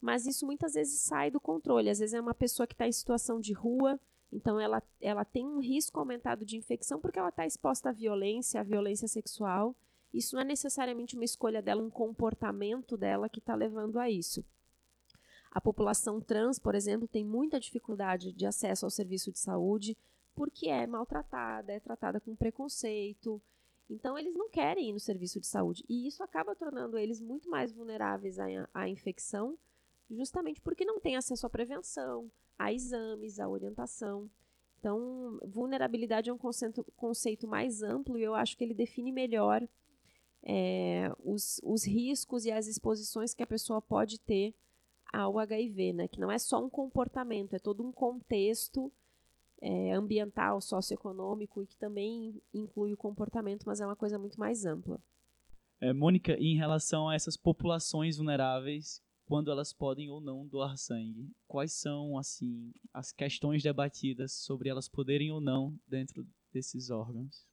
mas 0.00 0.24
isso 0.24 0.46
muitas 0.46 0.74
vezes 0.74 1.00
sai 1.00 1.32
do 1.32 1.40
controle. 1.40 1.90
Às 1.90 1.98
vezes 1.98 2.14
é 2.14 2.20
uma 2.20 2.32
pessoa 2.32 2.64
que 2.64 2.74
está 2.74 2.86
em 2.86 2.92
situação 2.92 3.40
de 3.40 3.52
rua 3.52 3.98
então, 4.32 4.58
ela, 4.60 4.82
ela 5.00 5.24
tem 5.24 5.46
um 5.46 5.60
risco 5.60 5.98
aumentado 5.98 6.44
de 6.44 6.56
infecção 6.56 7.00
porque 7.00 7.18
ela 7.18 7.28
está 7.28 7.46
exposta 7.46 7.90
à 7.90 7.92
violência, 7.92 8.60
à 8.60 8.64
violência 8.64 9.08
sexual. 9.08 9.74
Isso 10.12 10.34
não 10.34 10.42
é 10.42 10.44
necessariamente 10.44 11.14
uma 11.14 11.24
escolha 11.24 11.62
dela, 11.62 11.82
um 11.82 11.90
comportamento 11.90 12.96
dela 12.96 13.28
que 13.28 13.38
está 13.38 13.54
levando 13.54 13.98
a 13.98 14.10
isso. 14.10 14.44
A 15.50 15.60
população 15.60 16.20
trans, 16.20 16.58
por 16.58 16.74
exemplo, 16.74 17.08
tem 17.08 17.24
muita 17.24 17.58
dificuldade 17.58 18.32
de 18.32 18.44
acesso 18.44 18.84
ao 18.84 18.90
serviço 18.90 19.32
de 19.32 19.38
saúde 19.38 19.96
porque 20.34 20.68
é 20.68 20.86
maltratada, 20.86 21.72
é 21.72 21.80
tratada 21.80 22.20
com 22.20 22.36
preconceito. 22.36 23.40
Então, 23.88 24.18
eles 24.18 24.34
não 24.34 24.50
querem 24.50 24.90
ir 24.90 24.92
no 24.92 25.00
serviço 25.00 25.40
de 25.40 25.46
saúde. 25.46 25.82
E 25.88 26.06
isso 26.06 26.22
acaba 26.22 26.54
tornando 26.54 26.98
eles 26.98 27.20
muito 27.20 27.48
mais 27.48 27.72
vulneráveis 27.72 28.38
à, 28.38 28.44
à 28.74 28.86
infecção, 28.86 29.56
justamente 30.10 30.60
porque 30.60 30.84
não 30.84 31.00
têm 31.00 31.16
acesso 31.16 31.46
à 31.46 31.50
prevenção, 31.50 32.30
a 32.58 32.72
exames, 32.72 33.38
a 33.38 33.48
orientação. 33.48 34.30
Então, 34.78 35.38
vulnerabilidade 35.44 36.30
é 36.30 36.32
um 36.32 36.38
conceito, 36.38 36.84
conceito 36.96 37.48
mais 37.48 37.82
amplo 37.82 38.18
e 38.18 38.22
eu 38.22 38.34
acho 38.34 38.56
que 38.56 38.64
ele 38.64 38.74
define 38.74 39.10
melhor 39.10 39.66
é, 40.42 41.12
os, 41.24 41.60
os 41.64 41.84
riscos 41.84 42.44
e 42.44 42.52
as 42.52 42.66
exposições 42.66 43.34
que 43.34 43.42
a 43.42 43.46
pessoa 43.46 43.82
pode 43.82 44.20
ter 44.20 44.54
ao 45.12 45.38
HIV, 45.38 45.92
né? 45.92 46.08
Que 46.08 46.20
não 46.20 46.30
é 46.30 46.38
só 46.38 46.64
um 46.64 46.70
comportamento, 46.70 47.54
é 47.54 47.58
todo 47.58 47.82
um 47.82 47.90
contexto 47.90 48.92
é, 49.60 49.92
ambiental, 49.92 50.60
socioeconômico 50.60 51.62
e 51.62 51.66
que 51.66 51.76
também 51.76 52.40
inclui 52.52 52.92
o 52.92 52.96
comportamento, 52.96 53.64
mas 53.66 53.80
é 53.80 53.86
uma 53.86 53.96
coisa 53.96 54.18
muito 54.18 54.38
mais 54.38 54.64
ampla. 54.64 55.00
É, 55.80 55.92
Mônica, 55.92 56.32
em 56.34 56.56
relação 56.56 57.08
a 57.08 57.14
essas 57.14 57.36
populações 57.36 58.16
vulneráveis 58.16 59.02
quando 59.26 59.50
elas 59.50 59.72
podem 59.72 60.08
ou 60.08 60.20
não 60.20 60.46
doar 60.46 60.78
sangue. 60.78 61.28
Quais 61.46 61.72
são, 61.72 62.16
assim, 62.16 62.72
as 62.94 63.12
questões 63.12 63.62
debatidas 63.62 64.32
sobre 64.32 64.68
elas 64.68 64.88
poderem 64.88 65.30
ou 65.32 65.40
não 65.40 65.78
dentro 65.86 66.26
desses 66.52 66.90
órgãos? 66.90 67.44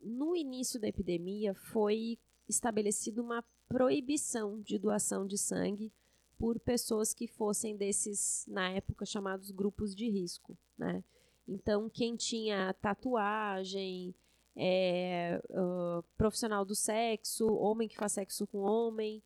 No 0.00 0.36
início 0.36 0.80
da 0.80 0.88
epidemia 0.88 1.54
foi 1.54 2.18
estabelecida 2.48 3.22
uma 3.22 3.44
proibição 3.68 4.60
de 4.60 4.78
doação 4.78 5.26
de 5.26 5.38
sangue 5.38 5.92
por 6.38 6.58
pessoas 6.60 7.14
que 7.14 7.26
fossem 7.26 7.76
desses, 7.76 8.44
na 8.46 8.68
época, 8.70 9.06
chamados 9.06 9.50
grupos 9.50 9.94
de 9.94 10.08
risco, 10.10 10.56
né? 10.76 11.02
Então, 11.48 11.88
quem 11.88 12.16
tinha 12.16 12.74
tatuagem, 12.74 14.14
é, 14.54 15.40
uh, 15.50 16.02
profissional 16.18 16.64
do 16.64 16.74
sexo, 16.74 17.46
homem 17.46 17.88
que 17.88 17.96
faz 17.96 18.12
sexo 18.12 18.46
com 18.48 18.58
homem, 18.58 19.22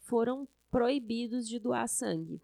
foram 0.00 0.46
proibidos 0.72 1.46
de 1.46 1.58
doar 1.60 1.86
sangue. 1.86 2.40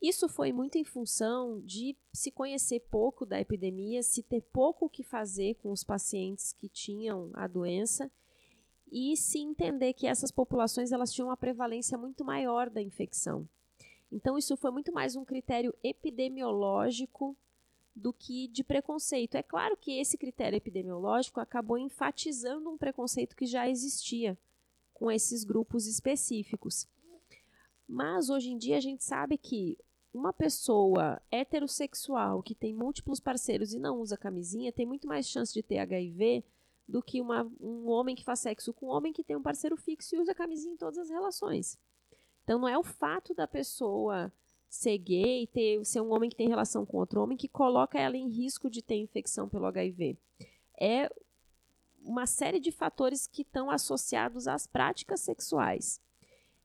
Isso 0.00 0.28
foi 0.28 0.50
muito 0.50 0.78
em 0.78 0.84
função 0.84 1.60
de 1.60 1.94
se 2.12 2.30
conhecer 2.30 2.80
pouco 2.90 3.26
da 3.26 3.38
epidemia, 3.38 4.02
se 4.02 4.22
ter 4.22 4.40
pouco 4.40 4.86
o 4.86 4.90
que 4.90 5.02
fazer 5.02 5.56
com 5.56 5.70
os 5.70 5.84
pacientes 5.84 6.52
que 6.52 6.68
tinham 6.68 7.30
a 7.34 7.46
doença 7.46 8.10
e 8.90 9.14
se 9.16 9.38
entender 9.38 9.92
que 9.92 10.06
essas 10.06 10.30
populações 10.30 10.90
elas 10.90 11.12
tinham 11.12 11.28
uma 11.28 11.36
prevalência 11.36 11.98
muito 11.98 12.24
maior 12.24 12.70
da 12.70 12.80
infecção. 12.80 13.46
Então 14.10 14.38
isso 14.38 14.56
foi 14.56 14.70
muito 14.70 14.90
mais 14.90 15.14
um 15.14 15.24
critério 15.24 15.74
epidemiológico 15.82 17.36
do 17.94 18.12
que 18.12 18.48
de 18.48 18.64
preconceito. 18.64 19.34
É 19.34 19.42
claro 19.42 19.76
que 19.76 19.98
esse 19.98 20.16
critério 20.16 20.56
epidemiológico 20.56 21.40
acabou 21.40 21.76
enfatizando 21.76 22.70
um 22.70 22.78
preconceito 22.78 23.36
que 23.36 23.44
já 23.44 23.68
existia 23.68 24.38
com 24.94 25.10
esses 25.10 25.44
grupos 25.44 25.86
específicos. 25.86 26.86
Mas 27.88 28.28
hoje 28.28 28.50
em 28.50 28.58
dia 28.58 28.76
a 28.76 28.80
gente 28.80 29.02
sabe 29.02 29.38
que 29.38 29.78
uma 30.12 30.32
pessoa 30.32 31.20
heterossexual 31.30 32.42
que 32.42 32.54
tem 32.54 32.74
múltiplos 32.74 33.20
parceiros 33.20 33.72
e 33.72 33.78
não 33.78 34.00
usa 34.00 34.16
camisinha 34.16 34.72
tem 34.72 34.84
muito 34.84 35.06
mais 35.06 35.28
chance 35.28 35.52
de 35.54 35.62
ter 35.62 35.78
HIV 35.78 36.44
do 36.86 37.02
que 37.02 37.20
uma, 37.20 37.50
um 37.60 37.88
homem 37.88 38.16
que 38.16 38.24
faz 38.24 38.40
sexo 38.40 38.72
com 38.72 38.86
um 38.86 38.90
homem 38.90 39.12
que 39.12 39.22
tem 39.22 39.36
um 39.36 39.42
parceiro 39.42 39.76
fixo 39.76 40.14
e 40.14 40.18
usa 40.18 40.34
camisinha 40.34 40.74
em 40.74 40.76
todas 40.76 40.98
as 40.98 41.10
relações. 41.10 41.78
Então 42.44 42.58
não 42.58 42.68
é 42.68 42.78
o 42.78 42.82
fato 42.82 43.34
da 43.34 43.46
pessoa 43.46 44.32
ser 44.68 44.98
gay, 44.98 45.46
ter, 45.46 45.84
ser 45.84 46.00
um 46.00 46.12
homem 46.12 46.28
que 46.28 46.36
tem 46.36 46.48
relação 46.48 46.84
com 46.84 46.98
outro 46.98 47.22
homem 47.22 47.36
que 47.36 47.48
coloca 47.48 47.98
ela 47.98 48.16
em 48.16 48.28
risco 48.28 48.70
de 48.70 48.82
ter 48.82 48.96
infecção 48.96 49.48
pelo 49.48 49.66
HIV. 49.66 50.16
É 50.80 51.10
uma 52.02 52.26
série 52.26 52.60
de 52.60 52.70
fatores 52.70 53.26
que 53.26 53.42
estão 53.42 53.70
associados 53.70 54.48
às 54.48 54.66
práticas 54.66 55.20
sexuais. 55.20 56.00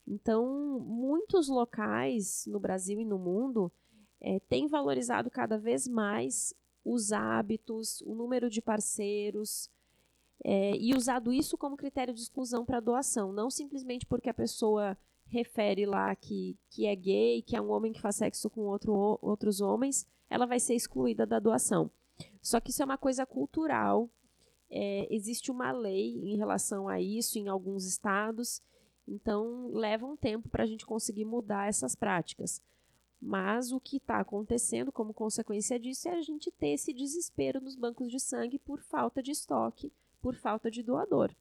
Então, 0.06 0.78
muitos 0.80 1.48
locais 1.48 2.44
no 2.46 2.60
Brasil 2.60 3.00
e 3.00 3.04
no 3.04 3.18
mundo 3.18 3.72
é, 4.20 4.38
têm 4.40 4.66
valorizado 4.66 5.30
cada 5.30 5.58
vez 5.58 5.88
mais 5.88 6.54
os 6.84 7.12
hábitos, 7.12 8.02
o 8.02 8.14
número 8.14 8.50
de 8.50 8.60
parceiros, 8.60 9.70
é, 10.44 10.76
e 10.76 10.94
usado 10.94 11.32
isso 11.32 11.56
como 11.56 11.76
critério 11.76 12.12
de 12.12 12.20
exclusão 12.20 12.64
para 12.64 12.80
doação, 12.80 13.32
não 13.32 13.50
simplesmente 13.50 14.04
porque 14.04 14.28
a 14.28 14.34
pessoa 14.34 14.96
refere 15.26 15.86
lá 15.86 16.14
que, 16.14 16.56
que 16.68 16.86
é 16.86 16.94
gay, 16.94 17.42
que 17.42 17.56
é 17.56 17.60
um 17.60 17.70
homem 17.70 17.92
que 17.92 18.00
faz 18.00 18.16
sexo 18.16 18.50
com 18.50 18.62
outro, 18.62 19.18
outros 19.22 19.60
homens, 19.60 20.06
ela 20.28 20.46
vai 20.46 20.60
ser 20.60 20.74
excluída 20.74 21.26
da 21.26 21.38
doação. 21.38 21.90
Só 22.42 22.60
que 22.60 22.70
isso 22.70 22.82
é 22.82 22.84
uma 22.84 22.98
coisa 22.98 23.24
cultural. 23.24 24.10
É, 24.70 25.06
existe 25.10 25.50
uma 25.50 25.72
lei 25.72 26.20
em 26.22 26.36
relação 26.36 26.88
a 26.88 27.00
isso 27.00 27.38
em 27.38 27.48
alguns 27.48 27.86
estados, 27.86 28.62
então 29.06 29.70
leva 29.72 30.06
um 30.06 30.16
tempo 30.16 30.48
para 30.48 30.64
a 30.64 30.66
gente 30.66 30.86
conseguir 30.86 31.24
mudar 31.24 31.68
essas 31.68 31.94
práticas. 31.94 32.62
Mas 33.20 33.72
o 33.72 33.80
que 33.80 33.96
está 33.96 34.20
acontecendo 34.20 34.92
como 34.92 35.14
consequência 35.14 35.78
disso 35.78 36.08
é 36.08 36.12
a 36.12 36.20
gente 36.20 36.50
ter 36.50 36.68
esse 36.68 36.92
desespero 36.92 37.60
nos 37.60 37.74
bancos 37.74 38.10
de 38.10 38.20
sangue 38.20 38.58
por 38.58 38.80
falta 38.82 39.22
de 39.22 39.30
estoque, 39.30 39.92
por 40.20 40.34
falta 40.34 40.70
de 40.70 40.82
doador. 40.82 41.34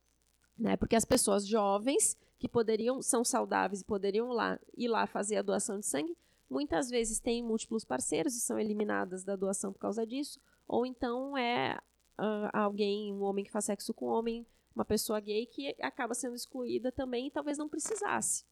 Né? 0.57 0.77
Porque 0.77 0.95
as 0.95 1.03
pessoas 1.03 1.45
jovens 1.45 2.17
que 2.39 2.47
poderiam 2.47 3.01
são 3.01 3.23
saudáveis 3.23 3.81
e 3.81 3.85
poderiam 3.85 4.29
lá, 4.29 4.59
ir 4.77 4.87
lá 4.87 5.07
fazer 5.07 5.37
a 5.37 5.41
doação 5.41 5.79
de 5.79 5.85
sangue, 5.85 6.15
muitas 6.49 6.89
vezes 6.89 7.19
têm 7.19 7.43
múltiplos 7.43 7.83
parceiros 7.83 8.35
e 8.35 8.41
são 8.41 8.59
eliminadas 8.59 9.23
da 9.23 9.35
doação 9.35 9.73
por 9.73 9.79
causa 9.79 10.05
disso, 10.05 10.39
ou 10.67 10.85
então 10.85 11.37
é 11.37 11.79
uh, 12.19 12.49
alguém, 12.53 13.13
um 13.13 13.23
homem 13.23 13.43
que 13.43 13.51
faz 13.51 13.65
sexo 13.65 13.93
com 13.93 14.05
homem, 14.05 14.45
uma 14.75 14.85
pessoa 14.85 15.19
gay 15.19 15.45
que 15.45 15.75
acaba 15.81 16.13
sendo 16.13 16.35
excluída 16.35 16.91
também 16.91 17.27
e 17.27 17.31
talvez 17.31 17.57
não 17.57 17.69
precisasse. 17.69 18.45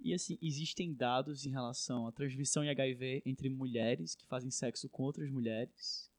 E 0.00 0.12
assim, 0.12 0.38
existem 0.42 0.92
dados 0.92 1.46
em 1.46 1.50
relação 1.50 2.06
à 2.06 2.12
transmissão 2.12 2.62
de 2.62 2.68
HIV 2.68 3.22
entre 3.24 3.48
mulheres 3.48 4.14
que 4.14 4.26
fazem 4.26 4.50
sexo 4.50 4.88
com 4.88 5.04
outras 5.04 5.30
mulheres? 5.30 6.10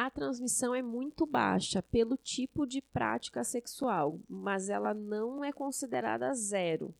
a 0.00 0.08
transmissão 0.08 0.74
é 0.74 0.80
muito 0.80 1.26
baixa 1.26 1.82
pelo 1.82 2.16
tipo 2.16 2.66
de 2.66 2.80
prática 2.80 3.44
sexual, 3.44 4.18
mas 4.26 4.70
ela 4.70 4.94
não 4.94 5.44
é 5.44 5.52
considerada 5.52 6.32
zero. 6.32 6.94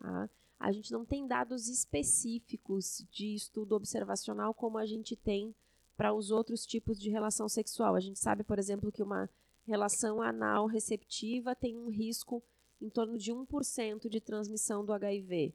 Tá? 0.00 0.30
A 0.58 0.72
gente 0.72 0.90
não 0.92 1.04
tem 1.04 1.26
dados 1.26 1.68
específicos 1.68 3.06
de 3.10 3.34
estudo 3.34 3.74
observacional 3.74 4.54
como 4.54 4.78
a 4.78 4.86
gente 4.86 5.14
tem 5.14 5.54
para 5.94 6.14
os 6.14 6.30
outros 6.30 6.64
tipos 6.64 6.98
de 6.98 7.10
relação 7.10 7.50
sexual. 7.50 7.94
A 7.94 8.00
gente 8.00 8.18
sabe, 8.18 8.42
por 8.42 8.58
exemplo, 8.58 8.90
que 8.90 9.02
uma 9.02 9.28
relação 9.66 10.22
anal 10.22 10.66
receptiva 10.66 11.54
tem 11.54 11.76
um 11.76 11.88
risco 11.88 12.42
em 12.80 12.88
torno 12.88 13.18
de 13.18 13.32
1% 13.32 14.08
de 14.08 14.20
transmissão 14.20 14.84
do 14.84 14.92
HIV. 14.92 15.52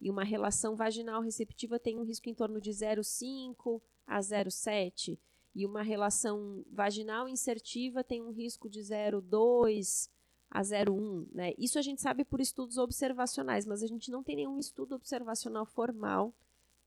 E 0.00 0.10
uma 0.10 0.24
relação 0.24 0.74
vaginal 0.74 1.20
receptiva 1.20 1.78
tem 1.78 1.98
um 1.98 2.02
risco 2.02 2.28
em 2.28 2.34
torno 2.34 2.60
de 2.60 2.70
0,5 2.70 3.82
a 4.06 4.18
0,7 4.18 5.18
e 5.54 5.66
uma 5.66 5.82
relação 5.82 6.64
vaginal 6.70 7.28
insertiva 7.28 8.02
tem 8.02 8.22
um 8.22 8.30
risco 8.30 8.68
de 8.68 8.80
0,2 8.80 10.08
a 10.50 10.62
0,1. 10.62 11.28
Né? 11.32 11.52
Isso 11.58 11.78
a 11.78 11.82
gente 11.82 12.00
sabe 12.00 12.24
por 12.24 12.40
estudos 12.40 12.78
observacionais, 12.78 13.66
mas 13.66 13.82
a 13.82 13.86
gente 13.86 14.10
não 14.10 14.22
tem 14.22 14.36
nenhum 14.36 14.58
estudo 14.58 14.94
observacional 14.94 15.66
formal 15.66 16.32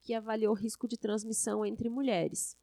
que 0.01 0.13
avaliou 0.13 0.53
o 0.53 0.57
risco 0.57 0.87
de 0.87 0.97
transmissão 0.97 1.65
entre 1.65 1.87
mulheres. 1.87 2.57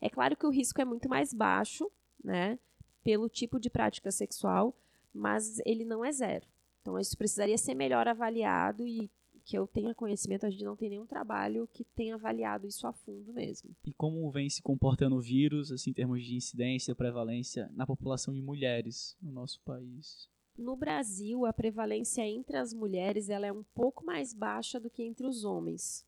É 0.00 0.08
claro 0.08 0.36
que 0.36 0.46
o 0.46 0.50
risco 0.50 0.80
é 0.80 0.84
muito 0.84 1.08
mais 1.08 1.34
baixo, 1.34 1.90
né, 2.22 2.58
pelo 3.06 3.28
tipo 3.28 3.60
de 3.60 3.70
prática 3.70 4.10
sexual, 4.10 4.76
mas 5.14 5.60
ele 5.64 5.84
não 5.84 6.04
é 6.04 6.10
zero. 6.10 6.44
Então, 6.82 6.98
isso 6.98 7.16
precisaria 7.16 7.56
ser 7.56 7.72
melhor 7.72 8.08
avaliado 8.08 8.84
e 8.84 9.08
que 9.44 9.56
eu 9.56 9.64
tenha 9.64 9.94
conhecimento, 9.94 10.44
a 10.44 10.50
gente 10.50 10.64
não 10.64 10.74
tem 10.74 10.90
nenhum 10.90 11.06
trabalho 11.06 11.68
que 11.72 11.84
tenha 11.84 12.16
avaliado 12.16 12.66
isso 12.66 12.84
a 12.84 12.92
fundo 12.92 13.32
mesmo. 13.32 13.70
E 13.86 13.92
como 13.92 14.28
vem 14.32 14.50
se 14.50 14.60
comportando 14.60 15.14
o 15.14 15.20
vírus, 15.20 15.70
assim, 15.70 15.90
em 15.90 15.92
termos 15.92 16.24
de 16.24 16.34
incidência, 16.34 16.96
prevalência 16.96 17.70
na 17.76 17.86
população 17.86 18.34
de 18.34 18.42
mulheres 18.42 19.16
no 19.22 19.30
nosso 19.30 19.60
país? 19.60 20.28
No 20.58 20.74
Brasil, 20.74 21.46
a 21.46 21.52
prevalência 21.52 22.26
entre 22.26 22.56
as 22.56 22.74
mulheres 22.74 23.28
ela 23.28 23.46
é 23.46 23.52
um 23.52 23.62
pouco 23.72 24.04
mais 24.04 24.34
baixa 24.34 24.80
do 24.80 24.90
que 24.90 25.04
entre 25.04 25.28
os 25.28 25.44
homens. 25.44 26.04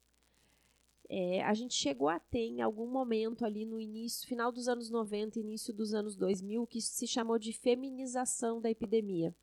É, 1.09 1.43
a 1.43 1.55
gente 1.55 1.75
chegou 1.75 2.09
a 2.09 2.19
ter 2.19 2.47
em 2.47 2.61
algum 2.61 2.87
momento 2.87 3.45
ali 3.45 3.65
no 3.65 3.81
início, 3.81 4.29
final 4.29 4.53
dos 4.53 4.69
anos 4.69 4.91
90, 4.91 5.39
início 5.39 5.73
dos 5.73 5.95
anos 5.95 6.17
2000, 6.17 6.67
que 6.67 6.83
se 6.83 7.07
chamou 7.07 7.39
de 7.39 7.53
feminização 7.53 8.61
da 8.61 8.71
epidemia 8.71 9.35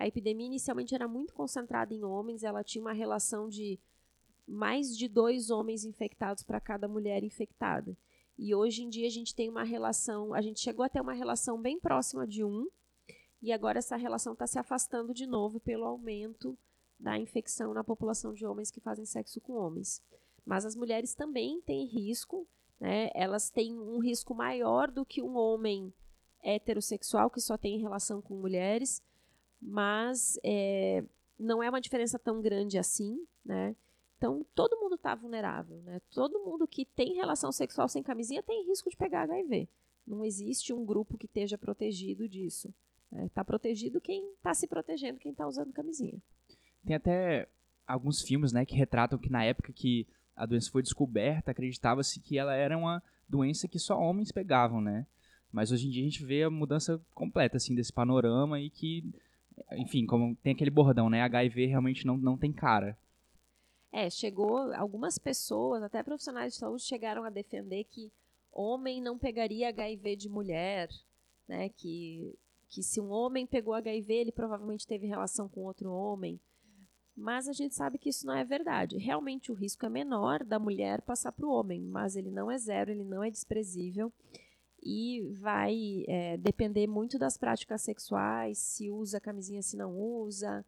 a 0.00 0.06
epidemia 0.06 0.46
inicialmente 0.46 0.94
era 0.94 1.06
muito 1.06 1.34
concentrada 1.34 1.92
em 1.92 2.02
homens, 2.02 2.42
ela 2.42 2.64
tinha 2.64 2.80
uma 2.80 2.94
relação 2.94 3.50
de 3.50 3.78
mais 4.48 4.96
de 4.96 5.06
dois 5.06 5.50
homens 5.50 5.84
infectados 5.84 6.42
para 6.42 6.58
cada 6.58 6.88
mulher 6.88 7.22
infectada. 7.22 7.94
E 8.38 8.54
hoje 8.54 8.82
em 8.82 8.88
dia 8.88 9.06
a 9.06 9.10
gente 9.10 9.34
tem 9.34 9.50
uma 9.50 9.62
relação, 9.62 10.32
a 10.32 10.40
gente 10.40 10.58
chegou 10.58 10.86
a 10.86 10.88
ter 10.88 11.02
uma 11.02 11.12
relação 11.12 11.60
bem 11.60 11.78
próxima 11.78 12.26
de 12.26 12.42
um, 12.42 12.66
e 13.42 13.52
agora 13.52 13.78
essa 13.78 13.94
relação 13.94 14.32
está 14.32 14.46
se 14.46 14.58
afastando 14.58 15.12
de 15.12 15.26
novo 15.26 15.60
pelo 15.60 15.84
aumento 15.84 16.58
da 16.98 17.18
infecção 17.18 17.74
na 17.74 17.84
população 17.84 18.32
de 18.32 18.46
homens 18.46 18.70
que 18.70 18.80
fazem 18.80 19.04
sexo 19.04 19.38
com 19.38 19.52
homens. 19.52 20.02
Mas 20.44 20.64
as 20.64 20.74
mulheres 20.74 21.14
também 21.14 21.60
têm 21.62 21.86
risco, 21.86 22.46
né? 22.78 23.10
elas 23.14 23.50
têm 23.50 23.78
um 23.78 23.98
risco 23.98 24.34
maior 24.34 24.90
do 24.90 25.04
que 25.04 25.22
um 25.22 25.36
homem 25.36 25.92
heterossexual 26.42 27.30
que 27.30 27.40
só 27.40 27.56
tem 27.56 27.78
relação 27.78 28.22
com 28.22 28.34
mulheres, 28.34 29.02
mas 29.60 30.38
é, 30.42 31.04
não 31.38 31.62
é 31.62 31.68
uma 31.68 31.80
diferença 31.80 32.18
tão 32.18 32.40
grande 32.40 32.78
assim, 32.78 33.26
né? 33.44 33.76
Então, 34.16 34.44
todo 34.54 34.78
mundo 34.78 34.96
está 34.96 35.14
vulnerável, 35.14 35.80
né? 35.82 36.00
Todo 36.10 36.44
mundo 36.44 36.68
que 36.68 36.84
tem 36.84 37.14
relação 37.14 37.50
sexual 37.50 37.88
sem 37.88 38.02
camisinha 38.02 38.42
tem 38.42 38.66
risco 38.66 38.90
de 38.90 38.96
pegar 38.96 39.22
HIV. 39.22 39.66
Não 40.06 40.24
existe 40.24 40.74
um 40.74 40.84
grupo 40.84 41.16
que 41.16 41.24
esteja 41.24 41.56
protegido 41.56 42.28
disso. 42.28 42.68
Está 43.10 43.16
né? 43.16 43.30
Tá 43.32 43.44
protegido 43.44 44.00
quem 44.00 44.32
está 44.34 44.52
se 44.52 44.66
protegendo, 44.66 45.18
quem 45.18 45.32
está 45.32 45.46
usando 45.46 45.72
camisinha. 45.72 46.22
Tem 46.84 46.96
até 46.96 47.48
alguns 47.86 48.22
filmes, 48.22 48.52
né, 48.52 48.64
que 48.64 48.74
retratam 48.74 49.18
que 49.18 49.30
na 49.30 49.44
época 49.44 49.72
que 49.72 50.06
a 50.40 50.46
doença 50.46 50.70
foi 50.70 50.82
descoberta, 50.82 51.50
acreditava-se 51.50 52.18
que 52.18 52.38
ela 52.38 52.54
era 52.54 52.76
uma 52.76 53.02
doença 53.28 53.68
que 53.68 53.78
só 53.78 53.98
homens 53.98 54.32
pegavam, 54.32 54.80
né? 54.80 55.06
Mas 55.52 55.70
hoje 55.70 55.86
em 55.86 55.90
dia 55.90 56.02
a 56.02 56.04
gente 56.04 56.24
vê 56.24 56.44
a 56.44 56.50
mudança 56.50 56.98
completa, 57.14 57.58
assim, 57.58 57.74
desse 57.74 57.92
panorama 57.92 58.58
e 58.58 58.70
que 58.70 59.04
enfim, 59.72 60.06
como 60.06 60.34
tem 60.36 60.54
aquele 60.54 60.70
bordão, 60.70 61.10
né? 61.10 61.20
HIV 61.22 61.66
realmente 61.66 62.06
não, 62.06 62.16
não 62.16 62.38
tem 62.38 62.52
cara. 62.52 62.98
É, 63.92 64.08
chegou, 64.08 64.72
algumas 64.74 65.18
pessoas, 65.18 65.82
até 65.82 66.02
profissionais 66.02 66.54
de 66.54 66.58
saúde, 66.58 66.82
chegaram 66.82 67.24
a 67.24 67.30
defender 67.30 67.84
que 67.84 68.10
homem 68.50 69.02
não 69.02 69.18
pegaria 69.18 69.68
HIV 69.68 70.16
de 70.16 70.28
mulher, 70.28 70.88
né? 71.46 71.68
Que, 71.68 72.34
que 72.68 72.82
se 72.82 73.00
um 73.00 73.10
homem 73.10 73.46
pegou 73.46 73.74
HIV, 73.74 74.14
ele 74.14 74.32
provavelmente 74.32 74.86
teve 74.86 75.06
relação 75.06 75.48
com 75.48 75.64
outro 75.64 75.92
homem. 75.92 76.40
Mas 77.20 77.46
a 77.46 77.52
gente 77.52 77.74
sabe 77.74 77.98
que 77.98 78.08
isso 78.08 78.26
não 78.26 78.34
é 78.34 78.42
verdade. 78.42 78.96
Realmente 78.96 79.52
o 79.52 79.54
risco 79.54 79.84
é 79.84 79.90
menor 79.90 80.42
da 80.42 80.58
mulher 80.58 81.02
passar 81.02 81.30
para 81.32 81.46
o 81.46 81.52
homem, 81.52 81.82
mas 81.82 82.16
ele 82.16 82.30
não 82.30 82.50
é 82.50 82.56
zero, 82.56 82.90
ele 82.90 83.04
não 83.04 83.22
é 83.22 83.30
desprezível 83.30 84.10
e 84.82 85.20
vai 85.32 86.04
é, 86.08 86.38
depender 86.38 86.86
muito 86.86 87.18
das 87.18 87.36
práticas 87.36 87.82
sexuais, 87.82 88.56
se 88.56 88.90
usa 88.90 89.20
camisinha, 89.20 89.62
se 89.62 89.76
não 89.76 89.94
usa. 89.98 90.64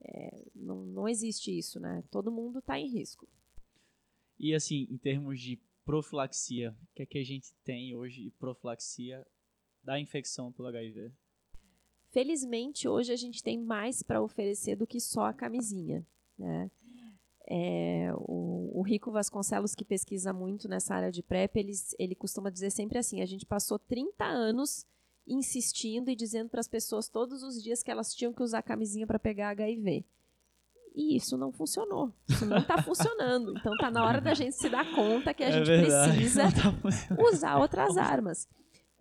É, 0.00 0.44
não, 0.54 0.84
não 0.86 1.08
existe 1.08 1.56
isso, 1.56 1.80
né? 1.80 2.04
Todo 2.08 2.30
mundo 2.30 2.60
está 2.60 2.78
em 2.78 2.88
risco. 2.88 3.26
E 4.38 4.54
assim, 4.54 4.86
em 4.88 4.96
termos 4.96 5.40
de 5.40 5.58
profilaxia, 5.84 6.70
o 6.70 6.94
que 6.94 7.02
é 7.02 7.06
que 7.06 7.18
a 7.18 7.24
gente 7.24 7.52
tem 7.64 7.96
hoje 7.96 8.22
de 8.22 8.30
profilaxia 8.30 9.26
da 9.82 9.98
infecção 9.98 10.52
pelo 10.52 10.68
HIV? 10.68 11.10
Felizmente, 12.14 12.86
hoje 12.86 13.12
a 13.12 13.16
gente 13.16 13.42
tem 13.42 13.58
mais 13.58 14.00
para 14.00 14.22
oferecer 14.22 14.76
do 14.76 14.86
que 14.86 15.00
só 15.00 15.24
a 15.24 15.32
camisinha, 15.32 16.06
né? 16.38 16.70
É, 17.46 18.12
o, 18.14 18.70
o, 18.78 18.82
Rico 18.82 19.10
Vasconcelos, 19.10 19.74
que 19.74 19.84
pesquisa 19.84 20.32
muito 20.32 20.68
nessa 20.68 20.94
área 20.94 21.10
de 21.10 21.24
PrEP, 21.24 21.56
ele, 21.56 21.72
ele 21.98 22.14
costuma 22.14 22.50
dizer 22.50 22.70
sempre 22.70 22.98
assim: 22.98 23.20
a 23.20 23.26
gente 23.26 23.44
passou 23.44 23.80
30 23.80 24.24
anos 24.24 24.86
insistindo 25.26 26.08
e 26.08 26.14
dizendo 26.14 26.48
para 26.48 26.60
as 26.60 26.68
pessoas 26.68 27.08
todos 27.08 27.42
os 27.42 27.60
dias 27.60 27.82
que 27.82 27.90
elas 27.90 28.14
tinham 28.14 28.32
que 28.32 28.44
usar 28.44 28.62
camisinha 28.62 29.08
para 29.08 29.18
pegar 29.18 29.50
HIV. 29.50 30.06
E 30.94 31.16
isso 31.16 31.36
não 31.36 31.50
funcionou. 31.50 32.12
Isso 32.28 32.46
não 32.46 32.58
está 32.58 32.80
funcionando. 32.80 33.58
Então 33.58 33.74
está 33.74 33.90
na 33.90 34.06
hora 34.06 34.20
da 34.20 34.34
gente 34.34 34.54
se 34.54 34.68
dar 34.68 34.88
conta 34.94 35.34
que 35.34 35.42
a 35.42 35.48
é 35.48 35.52
gente 35.52 35.66
verdade, 35.66 36.12
precisa 36.12 36.44
tá 36.54 37.18
usar 37.28 37.58
outras 37.58 37.96
armas. 37.96 38.48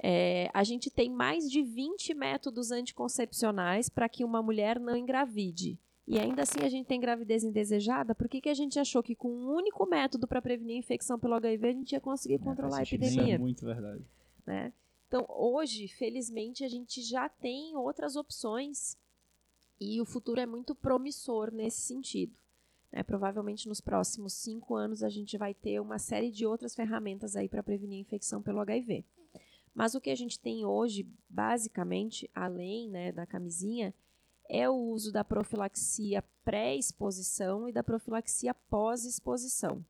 É, 0.06 0.50
a 0.54 0.66
gente 0.66 0.92
tem 0.92 1.10
mais 1.10 1.50
de 1.50 1.64
20 1.64 2.14
métodos 2.14 2.72
anticoncepcionais 2.72 3.88
para 3.88 4.10
que 4.10 4.26
uma 4.26 4.44
mulher 4.44 4.78
não 4.78 4.98
engravide. 4.98 5.80
E 6.06 6.20
ainda 6.20 6.42
assim 6.42 6.60
a 6.62 6.68
gente 6.68 6.86
tem 6.86 7.00
gravidez 7.00 7.46
indesejada, 7.46 8.14
por 8.14 8.28
que, 8.28 8.42
que 8.42 8.50
a 8.50 8.54
gente 8.54 8.78
achou 8.78 9.02
que 9.02 9.16
com 9.16 9.30
um 9.30 9.56
único 9.56 9.86
método 9.86 10.28
para 10.28 10.42
prevenir 10.42 10.76
a 10.76 10.80
infecção 10.80 11.18
pelo 11.18 11.36
HIV 11.36 11.68
a 11.68 11.72
gente 11.72 11.92
ia 11.94 12.02
conseguir 12.02 12.36
é, 12.36 12.38
controlar 12.40 12.80
a 12.80 12.84
epidemia? 12.84 13.24
Isso 13.24 13.32
é 13.32 13.38
muito 13.38 13.66
verdade. 13.66 14.04
Né? 14.46 14.74
Então, 15.08 15.26
hoje, 15.30 15.88
felizmente, 15.88 16.66
a 16.66 16.68
gente 16.68 17.02
já 17.02 17.30
tem 17.30 17.74
outras 17.78 18.18
opções 18.18 18.98
e 19.80 20.02
o 20.02 20.06
futuro 20.06 20.42
é 20.42 20.46
muito 20.46 20.76
promissor 20.76 21.50
nesse 21.50 21.80
sentido. 21.80 22.36
Né? 22.92 23.04
Provavelmente 23.04 23.70
nos 23.70 23.80
próximos 23.80 24.34
cinco 24.34 24.76
anos 24.76 25.02
a 25.02 25.10
gente 25.10 25.38
vai 25.38 25.54
ter 25.54 25.80
uma 25.80 25.98
série 25.98 26.30
de 26.30 26.46
outras 26.46 26.76
ferramentas 26.76 27.38
aí 27.38 27.48
para 27.48 27.64
prevenir 27.64 28.00
a 28.00 28.02
infecção 28.02 28.42
pelo 28.42 28.60
HIV. 28.60 29.06
Mas 29.74 29.96
o 29.96 30.02
que 30.02 30.10
a 30.10 30.16
gente 30.16 30.40
tem 30.40 30.66
hoje, 30.66 31.08
basicamente, 31.28 32.30
além 32.34 32.90
né, 32.90 33.12
da 33.12 33.26
camisinha, 33.26 33.94
é 34.48 34.70
o 34.70 34.76
uso 34.76 35.12
da 35.12 35.24
profilaxia 35.24 36.24
pré-exposição 36.44 37.68
e 37.68 37.72
da 37.72 37.84
profilaxia 37.84 38.54
pós-exposição. 38.54 39.84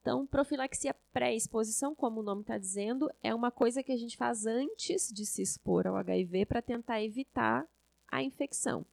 Então, 0.00 0.26
profilaxia 0.26 0.94
pré-exposição, 1.12 1.94
como 1.94 2.20
o 2.20 2.22
nome 2.24 2.42
está 2.42 2.58
dizendo, 2.58 3.10
é 3.22 3.34
uma 3.34 3.50
coisa 3.50 3.82
que 3.82 3.92
a 3.92 3.96
gente 3.96 4.16
faz 4.16 4.46
antes 4.46 5.12
de 5.12 5.24
se 5.24 5.42
expor 5.42 5.86
ao 5.86 5.96
HIV 5.96 6.46
para 6.46 6.60
tentar 6.60 7.02
evitar 7.02 7.66
a 8.10 8.22
infecção. 8.22 8.84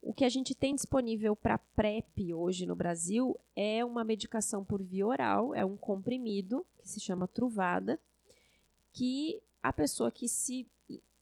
O 0.00 0.14
que 0.14 0.24
a 0.24 0.28
gente 0.28 0.54
tem 0.54 0.74
disponível 0.74 1.34
para 1.34 1.58
PrEP 1.58 2.32
hoje 2.32 2.64
no 2.64 2.76
Brasil 2.76 3.38
é 3.54 3.84
uma 3.84 4.04
medicação 4.04 4.64
por 4.64 4.82
via 4.82 5.06
oral, 5.06 5.54
é 5.54 5.64
um 5.64 5.76
comprimido 5.76 6.64
que 6.78 6.88
se 6.88 7.00
chama 7.00 7.28
Truvada, 7.28 8.00
que 8.96 9.40
a 9.62 9.72
pessoa 9.74 10.10
que 10.10 10.26
se 10.26 10.66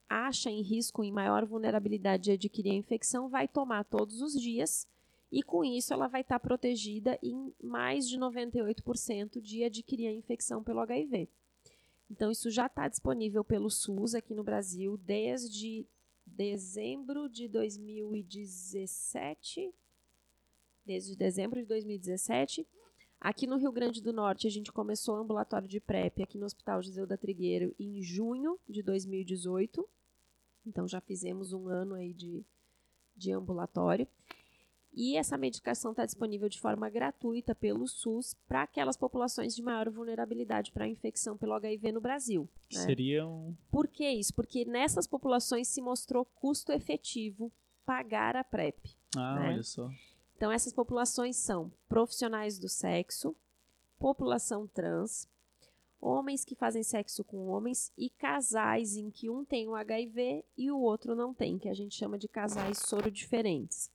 acha 0.08 0.48
em 0.48 0.62
risco, 0.62 1.02
em 1.02 1.10
maior 1.10 1.44
vulnerabilidade 1.44 2.22
de 2.22 2.30
adquirir 2.30 2.70
a 2.70 2.76
infecção, 2.76 3.28
vai 3.28 3.48
tomar 3.48 3.84
todos 3.84 4.22
os 4.22 4.40
dias 4.40 4.86
e 5.32 5.42
com 5.42 5.64
isso 5.64 5.92
ela 5.92 6.06
vai 6.06 6.20
estar 6.20 6.38
tá 6.38 6.46
protegida 6.46 7.18
em 7.20 7.52
mais 7.60 8.08
de 8.08 8.16
98% 8.16 9.40
de 9.40 9.64
adquirir 9.64 10.06
a 10.06 10.12
infecção 10.12 10.62
pelo 10.62 10.78
HIV. 10.78 11.28
Então, 12.08 12.30
isso 12.30 12.48
já 12.48 12.66
está 12.66 12.86
disponível 12.86 13.42
pelo 13.42 13.68
SUS 13.68 14.14
aqui 14.14 14.34
no 14.34 14.44
Brasil 14.44 14.96
desde 14.98 15.84
dezembro 16.24 17.28
de 17.28 17.48
2017. 17.48 19.74
Desde 20.86 21.16
dezembro 21.16 21.60
de 21.60 21.66
2017. 21.66 22.64
Aqui 23.24 23.46
no 23.46 23.56
Rio 23.56 23.72
Grande 23.72 24.02
do 24.02 24.12
Norte, 24.12 24.46
a 24.46 24.50
gente 24.50 24.70
começou 24.70 25.16
o 25.16 25.18
ambulatório 25.18 25.66
de 25.66 25.80
PrEP 25.80 26.22
aqui 26.22 26.36
no 26.36 26.44
Hospital 26.44 26.82
Giseu 26.82 27.06
da 27.06 27.16
Trigueiro 27.16 27.74
em 27.80 28.02
junho 28.02 28.60
de 28.68 28.82
2018. 28.82 29.88
Então 30.66 30.86
já 30.86 31.00
fizemos 31.00 31.54
um 31.54 31.66
ano 31.66 31.94
aí 31.94 32.12
de, 32.12 32.44
de 33.16 33.32
ambulatório. 33.32 34.06
E 34.92 35.16
essa 35.16 35.38
medicação 35.38 35.92
está 35.92 36.04
disponível 36.04 36.50
de 36.50 36.60
forma 36.60 36.90
gratuita 36.90 37.54
pelo 37.54 37.88
SUS 37.88 38.36
para 38.46 38.64
aquelas 38.64 38.94
populações 38.94 39.56
de 39.56 39.62
maior 39.62 39.88
vulnerabilidade 39.88 40.70
para 40.70 40.84
a 40.84 40.88
infecção 40.88 41.34
pelo 41.34 41.54
HIV 41.54 41.92
no 41.92 42.02
Brasil. 42.02 42.46
Né? 42.74 42.80
Seriam. 42.82 43.56
Por 43.70 43.88
que 43.88 44.06
isso? 44.06 44.34
Porque 44.34 44.66
nessas 44.66 45.06
populações 45.06 45.66
se 45.68 45.80
mostrou 45.80 46.26
custo 46.26 46.72
efetivo 46.72 47.50
pagar 47.86 48.36
a 48.36 48.44
PrEP. 48.44 48.94
Ah, 49.16 49.40
né? 49.40 49.48
olha 49.48 49.62
só. 49.62 49.88
Então, 50.44 50.52
essas 50.52 50.74
populações 50.74 51.38
são 51.38 51.72
profissionais 51.88 52.58
do 52.58 52.68
sexo, 52.68 53.34
população 53.98 54.66
trans, 54.66 55.26
homens 55.98 56.44
que 56.44 56.54
fazem 56.54 56.82
sexo 56.82 57.24
com 57.24 57.48
homens 57.48 57.90
e 57.96 58.10
casais 58.10 58.94
em 58.94 59.10
que 59.10 59.30
um 59.30 59.42
tem 59.42 59.66
o 59.66 59.74
HIV 59.74 60.44
e 60.54 60.70
o 60.70 60.78
outro 60.78 61.14
não 61.14 61.32
tem, 61.32 61.58
que 61.58 61.66
a 61.66 61.72
gente 61.72 61.96
chama 61.96 62.18
de 62.18 62.28
casais 62.28 62.76
soro 62.76 63.10
diferentes. 63.10 63.90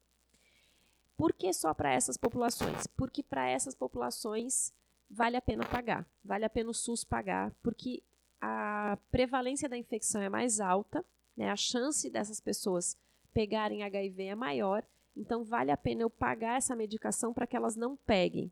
Por 1.16 1.34
que 1.34 1.54
só 1.54 1.72
para 1.72 1.94
essas 1.94 2.18
populações? 2.18 2.88
Porque 2.98 3.22
para 3.22 3.48
essas 3.48 3.76
populações 3.76 4.74
vale 5.08 5.38
a 5.38 5.42
pena 5.42 5.64
pagar, 5.68 6.04
vale 6.26 6.46
a 6.46 6.50
pena 6.50 6.72
o 6.72 6.74
SUS 6.74 7.04
pagar, 7.04 7.54
porque 7.62 8.02
a 8.42 8.98
prevalência 9.12 9.70
da 9.70 9.78
infecção 9.78 10.20
é 10.20 10.30
mais 10.30 10.60
alta, 10.60 11.06
né? 11.38 11.52
a 11.52 11.56
chance 11.56 12.10
dessas 12.10 12.40
pessoas 12.40 12.98
pegarem 13.36 13.84
HIV 13.84 14.24
é 14.24 14.34
maior, 14.34 14.84
então 15.19 15.43
vale 15.43 15.71
a 15.71 15.77
pena 15.77 16.01
eu 16.01 16.10
pagar 16.10 16.58
essa 16.58 16.75
medicação 16.75 17.34
para 17.34 17.45
que 17.45 17.55
elas 17.55 17.75
não 17.75 17.95
peguem 17.95 18.51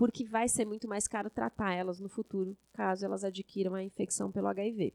porque 0.00 0.24
vai 0.24 0.48
ser 0.48 0.64
muito 0.64 0.88
mais 0.88 1.06
caro 1.06 1.28
tratar 1.28 1.74
elas 1.74 2.00
no 2.00 2.08
futuro, 2.08 2.56
caso 2.72 3.04
elas 3.04 3.22
adquiram 3.22 3.74
a 3.74 3.82
infecção 3.82 4.32
pelo 4.32 4.46
HIV. 4.46 4.94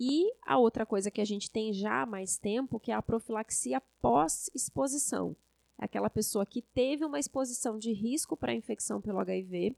E 0.00 0.32
a 0.44 0.58
outra 0.58 0.84
coisa 0.84 1.12
que 1.12 1.20
a 1.20 1.24
gente 1.24 1.48
tem 1.48 1.72
já 1.72 2.02
há 2.02 2.06
mais 2.06 2.36
tempo, 2.36 2.80
que 2.80 2.90
é 2.90 2.94
a 2.96 3.00
profilaxia 3.00 3.80
pós-exposição. 4.02 5.36
É 5.78 5.84
aquela 5.84 6.10
pessoa 6.10 6.44
que 6.44 6.60
teve 6.60 7.04
uma 7.04 7.20
exposição 7.20 7.78
de 7.78 7.92
risco 7.92 8.36
para 8.36 8.50
a 8.50 8.54
infecção 8.54 9.00
pelo 9.00 9.20
HIV, 9.20 9.76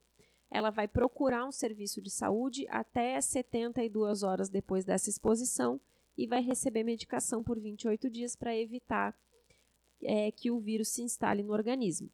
ela 0.50 0.70
vai 0.70 0.88
procurar 0.88 1.44
um 1.44 1.52
serviço 1.52 2.00
de 2.00 2.08
saúde 2.08 2.66
até 2.70 3.20
72 3.20 4.22
horas 4.22 4.48
depois 4.48 4.86
dessa 4.86 5.10
exposição 5.10 5.78
e 6.16 6.26
vai 6.26 6.40
receber 6.40 6.84
medicação 6.84 7.44
por 7.44 7.60
28 7.60 8.08
dias 8.08 8.34
para 8.34 8.56
evitar 8.56 9.14
é, 10.02 10.30
que 10.30 10.50
o 10.50 10.58
vírus 10.58 10.88
se 10.88 11.02
instale 11.02 11.42
no 11.42 11.52
organismo. 11.52 12.10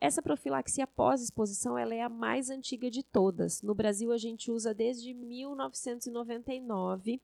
Essa 0.00 0.20
profilaxia 0.20 0.84
pós-exposição 0.86 1.78
ela 1.78 1.94
é 1.94 2.02
a 2.02 2.08
mais 2.08 2.50
antiga 2.50 2.90
de 2.90 3.02
todas. 3.02 3.62
No 3.62 3.74
Brasil, 3.74 4.12
a 4.12 4.18
gente 4.18 4.50
usa 4.50 4.74
desde 4.74 5.14
1999 5.14 7.20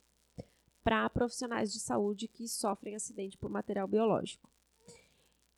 para 0.83 1.09
profissionais 1.11 1.71
de 1.73 1.79
saúde 1.79 2.27
que 2.27 2.49
sofrem 2.49 2.95
acidente 2.95 3.37
por 3.37 3.51
material 3.51 3.87
biológico. 3.87 4.51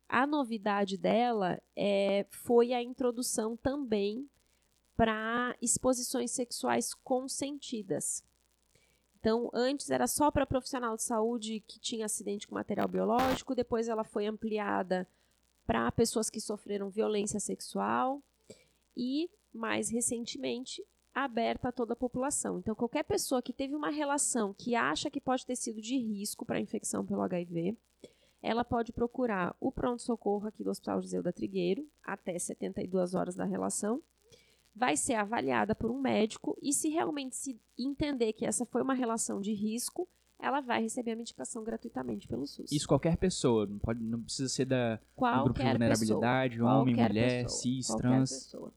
A 0.07 0.27
novidade 0.27 0.97
dela 0.97 1.59
é, 1.75 2.27
foi 2.29 2.73
a 2.73 2.83
introdução 2.83 3.57
também 3.57 4.29
para 4.95 5.55
exposições 5.61 6.31
sexuais 6.31 6.93
consentidas. 6.93 8.23
Então, 9.25 9.49
antes 9.51 9.89
era 9.89 10.05
só 10.05 10.29
para 10.29 10.45
profissional 10.45 10.95
de 10.95 11.01
saúde 11.01 11.59
que 11.61 11.79
tinha 11.79 12.05
acidente 12.05 12.47
com 12.47 12.53
material 12.53 12.87
biológico, 12.87 13.55
depois 13.55 13.87
ela 13.87 14.03
foi 14.03 14.27
ampliada 14.27 15.07
para 15.65 15.91
pessoas 15.91 16.29
que 16.29 16.39
sofreram 16.39 16.91
violência 16.91 17.39
sexual 17.39 18.21
e, 18.95 19.27
mais 19.51 19.89
recentemente, 19.89 20.85
aberta 21.11 21.69
a 21.69 21.71
toda 21.71 21.93
a 21.93 21.95
população. 21.95 22.59
Então, 22.59 22.75
qualquer 22.75 23.01
pessoa 23.01 23.41
que 23.41 23.51
teve 23.51 23.73
uma 23.73 23.89
relação 23.89 24.53
que 24.53 24.75
acha 24.75 25.09
que 25.09 25.19
pode 25.19 25.43
ter 25.43 25.55
sido 25.55 25.81
de 25.81 25.97
risco 25.97 26.45
para 26.45 26.57
a 26.57 26.61
infecção 26.61 27.03
pelo 27.03 27.23
HIV, 27.23 27.75
ela 28.43 28.63
pode 28.63 28.93
procurar 28.93 29.55
o 29.59 29.71
pronto-socorro 29.71 30.45
aqui 30.45 30.63
do 30.63 30.69
Hospital 30.69 31.01
Giseu 31.01 31.23
da 31.23 31.33
Trigueiro, 31.33 31.83
até 32.03 32.37
72 32.37 33.15
horas 33.15 33.33
da 33.33 33.43
relação, 33.43 34.03
vai 34.75 34.97
ser 34.97 35.13
avaliada 35.13 35.73
por 35.73 35.89
um 35.89 35.99
médico 35.99 36.57
e 36.61 36.73
se 36.73 36.89
realmente 36.89 37.35
se 37.35 37.59
entender 37.77 38.33
que 38.33 38.45
essa 38.45 38.65
foi 38.65 38.81
uma 38.81 38.93
relação 38.93 39.39
de 39.39 39.53
risco, 39.53 40.07
ela 40.37 40.59
vai 40.59 40.81
receber 40.81 41.11
a 41.11 41.15
medicação 41.15 41.63
gratuitamente 41.63 42.27
pelo 42.27 42.45
SUS. 42.45 42.71
Isso 42.71 42.87
qualquer 42.87 43.15
pessoa, 43.17 43.65
não, 43.65 43.79
pode, 43.79 44.03
não 44.03 44.21
precisa 44.21 44.49
ser 44.49 44.65
da 44.65 44.99
qualquer 45.15 45.43
grupo 45.43 45.59
de 45.59 45.69
vulnerabilidade, 45.69 46.55
pessoa, 46.55 46.75
homem, 46.75 46.95
mulher, 46.95 47.43
pessoa, 47.43 47.61
cis, 47.61 47.87
qualquer 47.87 48.01
trans. 48.01 48.29
Pessoa. 48.31 48.73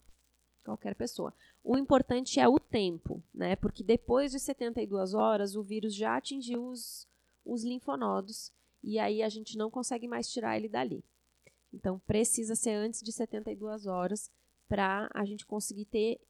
Qualquer 0.65 0.95
pessoa. 0.95 1.35
O 1.65 1.77
importante 1.77 2.39
é 2.39 2.49
o 2.49 2.61
tempo, 2.61 3.23
né? 3.35 3.57
Porque 3.57 3.83
depois 3.83 4.33
de 4.33 4.39
72 4.39 5.15
horas, 5.15 5.57
o 5.57 5.63
vírus 5.63 5.95
já 5.95 6.17
atingiu 6.17 6.65
os, 6.69 7.09
os 7.45 7.65
linfonodos 7.65 8.53
e 8.83 8.99
aí 8.99 9.23
a 9.23 9.29
gente 9.29 9.57
não 9.59 9.71
consegue 9.71 10.07
mais 10.07 10.31
tirar 10.31 10.57
ele 10.57 10.69
dali. 10.69 11.05
Então, 11.73 11.99
precisa 12.07 12.55
ser 12.55 12.71
antes 12.71 13.03
de 13.03 13.13
72 13.13 13.87
horas 13.87 14.31
para 14.69 15.11
a 15.15 15.25
gente 15.25 15.47
conseguir 15.47 15.87
ter 15.87 16.21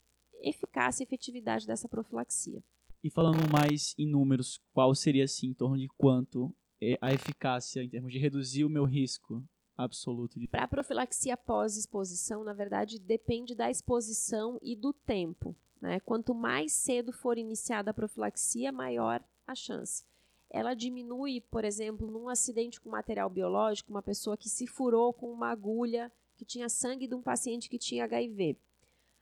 eficácia 0.41 1.03
e 1.03 1.05
efetividade 1.05 1.67
dessa 1.67 1.87
profilaxia. 1.87 2.63
E 3.03 3.09
falando 3.09 3.49
mais 3.51 3.93
em 3.97 4.07
números, 4.07 4.61
qual 4.73 4.93
seria 4.93 5.23
assim, 5.23 5.47
em 5.47 5.53
torno 5.53 5.77
de 5.77 5.87
quanto 5.89 6.53
é 6.81 6.97
a 7.01 7.13
eficácia 7.13 7.83
em 7.83 7.89
termos 7.89 8.11
de 8.11 8.19
reduzir 8.19 8.63
o 8.63 8.69
meu 8.69 8.85
risco 8.85 9.43
absoluto 9.77 10.39
de. 10.39 10.47
Para 10.47 10.63
a 10.63 10.67
profilaxia 10.67 11.37
pós-exposição, 11.37 12.43
na 12.43 12.53
verdade, 12.53 12.99
depende 12.99 13.55
da 13.55 13.69
exposição 13.69 14.57
e 14.61 14.75
do 14.75 14.91
tempo. 14.91 15.55
Né? 15.81 15.99
Quanto 16.01 16.33
mais 16.33 16.73
cedo 16.73 17.13
for 17.13 17.37
iniciada 17.37 17.91
a 17.91 17.93
profilaxia, 17.93 18.71
maior 18.71 19.23
a 19.47 19.55
chance. 19.55 20.03
Ela 20.49 20.73
diminui, 20.73 21.41
por 21.41 21.63
exemplo, 21.63 22.09
num 22.09 22.27
acidente 22.27 22.81
com 22.81 22.89
material 22.89 23.29
biológico, 23.29 23.91
uma 23.91 24.01
pessoa 24.01 24.35
que 24.35 24.49
se 24.49 24.67
furou 24.67 25.13
com 25.13 25.31
uma 25.31 25.49
agulha 25.49 26.11
que 26.39 26.45
tinha 26.45 26.69
sangue 26.69 27.05
de 27.05 27.13
um 27.13 27.21
paciente 27.21 27.69
que 27.69 27.77
tinha 27.77 28.05
HIV. 28.05 28.57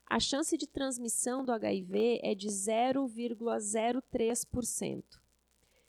A 0.05 0.19
chance 0.19 0.55
de 0.55 0.67
transmissão 0.67 1.43
do 1.43 1.51
HIV 1.51 2.19
é 2.21 2.35
de 2.35 2.47
0,03%. 2.47 5.03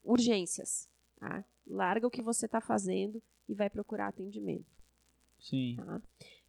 urgências. 0.02 0.88
Tá? 1.18 1.44
Larga 1.66 2.06
o 2.06 2.10
que 2.10 2.22
você 2.22 2.46
está 2.46 2.60
fazendo 2.60 3.22
e 3.48 3.54
vai 3.54 3.68
procurar 3.68 4.08
atendimento. 4.08 4.66
Sim. 5.38 5.76
Tá? 5.76 6.02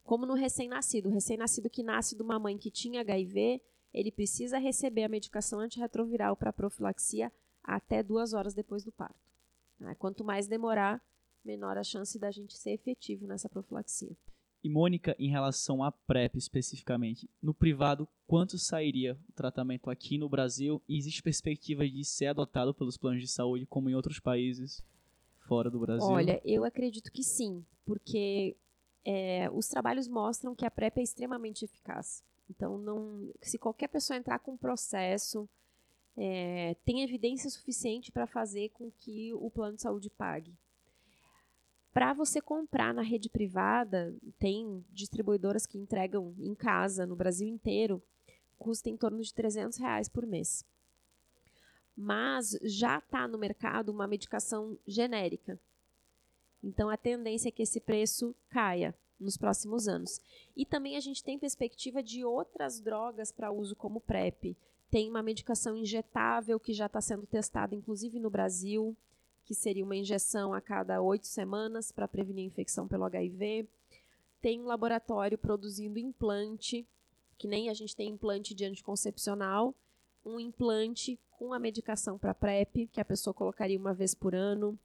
Como 0.03 0.25
no 0.25 0.33
recém-nascido. 0.33 1.09
O 1.09 1.11
recém-nascido 1.11 1.69
que 1.69 1.83
nasce 1.83 2.15
de 2.15 2.21
uma 2.21 2.39
mãe 2.39 2.57
que 2.57 2.71
tinha 2.71 3.01
HIV, 3.01 3.61
ele 3.93 4.11
precisa 4.11 4.57
receber 4.57 5.03
a 5.03 5.09
medicação 5.09 5.59
antirretroviral 5.59 6.37
para 6.37 6.53
profilaxia 6.53 7.31
até 7.61 8.01
duas 8.01 8.33
horas 8.33 8.53
depois 8.53 8.83
do 8.83 8.91
parto. 8.91 9.26
Tá? 9.79 9.95
Quanto 9.95 10.23
mais 10.23 10.47
demorar, 10.47 11.01
menor 11.43 11.77
a 11.77 11.83
chance 11.83 12.17
da 12.19 12.31
gente 12.31 12.57
ser 12.57 12.71
efetivo 12.71 13.25
nessa 13.27 13.49
profilaxia. 13.49 14.15
E 14.63 14.69
Mônica, 14.69 15.15
em 15.19 15.29
relação 15.29 15.83
à 15.83 15.91
PrEP 15.91 16.35
especificamente, 16.35 17.29
no 17.41 17.53
privado, 17.53 18.07
quanto 18.25 18.57
sairia 18.57 19.17
o 19.29 19.31
tratamento 19.33 19.89
aqui 19.89 20.17
no 20.17 20.27
Brasil? 20.27 20.81
E 20.89 20.97
existe 20.97 21.21
perspectiva 21.21 21.87
de 21.87 22.03
ser 22.03 22.27
adotado 22.27 22.73
pelos 22.73 22.97
planos 22.97 23.21
de 23.21 23.27
saúde 23.27 23.65
como 23.65 23.89
em 23.89 23.95
outros 23.95 24.19
países 24.19 24.83
fora 25.47 25.69
do 25.69 25.79
Brasil? 25.79 26.07
Olha, 26.07 26.41
eu 26.43 26.65
acredito 26.65 27.11
que 27.11 27.23
sim, 27.23 27.63
porque 27.85 28.57
é, 29.05 29.49
os 29.51 29.67
trabalhos 29.67 30.07
mostram 30.07 30.55
que 30.55 30.65
a 30.65 30.71
PrEP 30.71 30.97
é 30.97 31.03
extremamente 31.03 31.63
eficaz. 31.63 32.23
Então, 32.49 32.77
não, 32.77 33.31
se 33.41 33.57
qualquer 33.57 33.87
pessoa 33.87 34.17
entrar 34.17 34.39
com 34.39 34.53
um 34.53 34.57
processo, 34.57 35.47
é, 36.17 36.75
tem 36.83 37.03
evidência 37.03 37.49
suficiente 37.49 38.11
para 38.11 38.25
fazer 38.25 38.69
com 38.69 38.89
que 38.89 39.31
o 39.35 39.51
plano 39.51 39.75
de 39.75 39.83
saúde 39.83 40.09
pague. 40.09 40.57
Para 41.93 42.13
você 42.13 42.41
comprar 42.41 42.93
na 42.93 43.01
rede 43.03 43.29
privada, 43.29 44.15
tem 44.39 44.83
distribuidoras 44.91 45.65
que 45.65 45.77
entregam 45.77 46.35
em 46.39 46.55
casa, 46.55 47.05
no 47.05 47.15
Brasil 47.15 47.47
inteiro, 47.47 48.01
custa 48.57 48.89
em 48.89 48.97
torno 48.97 49.21
de 49.21 49.33
300 49.33 49.77
reais 49.77 50.09
por 50.09 50.25
mês. 50.25 50.65
Mas 51.95 52.57
já 52.63 52.97
está 52.97 53.27
no 53.27 53.37
mercado 53.37 53.89
uma 53.89 54.07
medicação 54.07 54.77
genérica. 54.87 55.59
Então 56.63 56.89
a 56.89 56.97
tendência 56.97 57.49
é 57.49 57.51
que 57.51 57.63
esse 57.63 57.79
preço 57.79 58.35
caia 58.49 58.93
nos 59.19 59.37
próximos 59.37 59.87
anos. 59.87 60.19
E 60.55 60.65
também 60.65 60.97
a 60.97 60.99
gente 60.99 61.23
tem 61.23 61.39
perspectiva 61.39 62.03
de 62.03 62.23
outras 62.23 62.79
drogas 62.79 63.31
para 63.31 63.51
uso 63.51 63.75
como 63.75 64.01
PrEP. 64.01 64.55
Tem 64.89 65.09
uma 65.09 65.21
medicação 65.21 65.75
injetável 65.75 66.59
que 66.59 66.73
já 66.73 66.85
está 66.85 67.01
sendo 67.01 67.25
testada, 67.25 67.75
inclusive 67.75 68.19
no 68.19 68.29
Brasil 68.29 68.95
que 69.47 69.55
seria 69.55 69.85
uma 69.85 69.95
injeção 69.95 70.53
a 70.53 70.59
cada 70.59 71.01
oito 71.01 71.25
semanas 71.25 71.89
para 71.89 72.05
prevenir 72.05 72.43
a 72.43 72.47
infecção 72.47 72.85
pelo 72.85 73.05
HIV. 73.05 73.65
Tem 74.41 74.59
um 74.59 74.65
laboratório 74.65 75.37
produzindo 75.37 75.97
implante, 75.97 76.85
que 77.37 77.47
nem 77.47 77.69
a 77.69 77.73
gente 77.73 77.95
tem 77.95 78.09
implante 78.09 78.53
de 78.53 78.65
anticoncepcional, 78.65 79.73
um 80.25 80.37
implante 80.37 81.17
com 81.31 81.53
a 81.53 81.59
medicação 81.59 82.17
para 82.17 82.33
PrEP, 82.33 82.87
que 82.91 82.99
a 82.99 83.05
pessoa 83.05 83.33
colocaria 83.33 83.79
uma 83.79 83.93
vez 83.93 84.13
por 84.13 84.35
ano. 84.35 84.77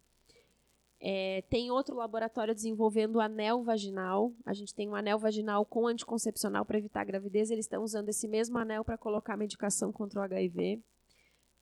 É, 1.04 1.42
tem 1.50 1.68
outro 1.68 1.96
laboratório 1.96 2.54
desenvolvendo 2.54 3.20
anel 3.20 3.64
vaginal. 3.64 4.32
A 4.46 4.54
gente 4.54 4.72
tem 4.72 4.88
um 4.88 4.94
anel 4.94 5.18
vaginal 5.18 5.66
com 5.66 5.88
anticoncepcional 5.88 6.64
para 6.64 6.78
evitar 6.78 7.04
gravidez. 7.04 7.50
Eles 7.50 7.64
estão 7.64 7.82
usando 7.82 8.08
esse 8.08 8.28
mesmo 8.28 8.56
anel 8.56 8.84
para 8.84 8.96
colocar 8.96 9.36
medicação 9.36 9.90
contra 9.90 10.20
o 10.20 10.22
HIV. 10.22 10.80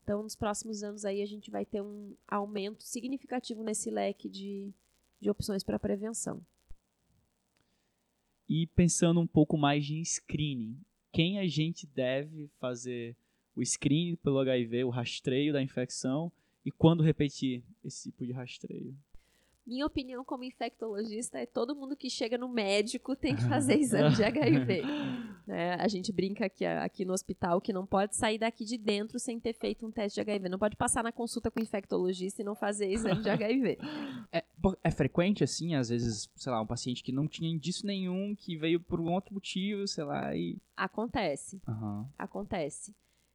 Então, 0.02 0.22
nos 0.22 0.36
próximos 0.36 0.82
anos 0.82 1.06
aí 1.06 1.22
a 1.22 1.26
gente 1.26 1.50
vai 1.50 1.64
ter 1.64 1.80
um 1.80 2.14
aumento 2.28 2.82
significativo 2.82 3.62
nesse 3.62 3.90
leque 3.90 4.28
de, 4.28 4.74
de 5.18 5.30
opções 5.30 5.64
para 5.64 5.78
prevenção. 5.78 6.44
E 8.46 8.66
pensando 8.66 9.20
um 9.20 9.26
pouco 9.26 9.56
mais 9.56 9.88
em 9.88 10.04
screening, 10.04 10.78
quem 11.10 11.38
a 11.38 11.46
gente 11.46 11.86
deve 11.86 12.50
fazer 12.58 13.16
o 13.56 13.64
screening 13.64 14.16
pelo 14.16 14.40
HIV, 14.40 14.84
o 14.84 14.90
rastreio 14.90 15.52
da 15.52 15.62
infecção 15.62 16.30
e 16.62 16.70
quando 16.70 17.02
repetir 17.02 17.64
esse 17.82 18.10
tipo 18.10 18.26
de 18.26 18.32
rastreio? 18.32 18.94
Minha 19.70 19.86
opinião 19.86 20.24
como 20.24 20.42
infectologista 20.42 21.38
é 21.38 21.46
todo 21.46 21.76
mundo 21.76 21.96
que 21.96 22.10
chega 22.10 22.36
no 22.36 22.48
médico 22.48 23.14
tem 23.14 23.36
que 23.36 23.42
fazer 23.48 23.78
exame 23.78 24.16
de 24.16 24.24
HIV. 24.24 24.82
É, 25.48 25.74
a 25.74 25.88
gente 25.88 26.12
brinca 26.12 26.46
aqui, 26.46 26.64
aqui 26.64 27.04
no 27.04 27.12
hospital 27.12 27.60
que 27.60 27.72
não 27.72 27.84
pode 27.84 28.14
sair 28.14 28.38
daqui 28.38 28.64
de 28.64 28.78
dentro 28.78 29.18
sem 29.18 29.40
ter 29.40 29.52
feito 29.52 29.84
um 29.84 29.90
teste 29.90 30.14
de 30.14 30.20
HIV. 30.20 30.48
Não 30.48 30.60
pode 30.60 30.76
passar 30.76 31.02
na 31.02 31.10
consulta 31.10 31.50
com 31.50 31.58
o 31.58 31.62
infectologista 31.62 32.40
e 32.40 32.44
não 32.44 32.54
fazer 32.54 32.88
exame 32.92 33.20
de 33.20 33.28
HIV. 33.28 33.78
É, 34.32 34.44
é, 34.84 34.90
frequente, 34.92 35.42
assim, 35.42 35.74
às 35.74 35.88
vezes, 35.88 36.30
sei 36.36 36.52
lá, 36.52 36.60
um 36.60 36.66
paciente 36.66 37.02
que 37.02 37.10
não 37.10 37.26
tinha 37.26 37.50
indício 37.50 37.84
nenhum, 37.84 38.36
que 38.36 38.56
veio 38.56 38.78
por 38.78 39.00
um 39.00 39.10
outro 39.10 39.34
motivo, 39.34 39.88
sei 39.88 40.04
lá, 40.04 40.36
e... 40.36 40.56
Acontece. 40.76 41.60
Uhum. 41.66 42.06
Acontece. 42.16 42.94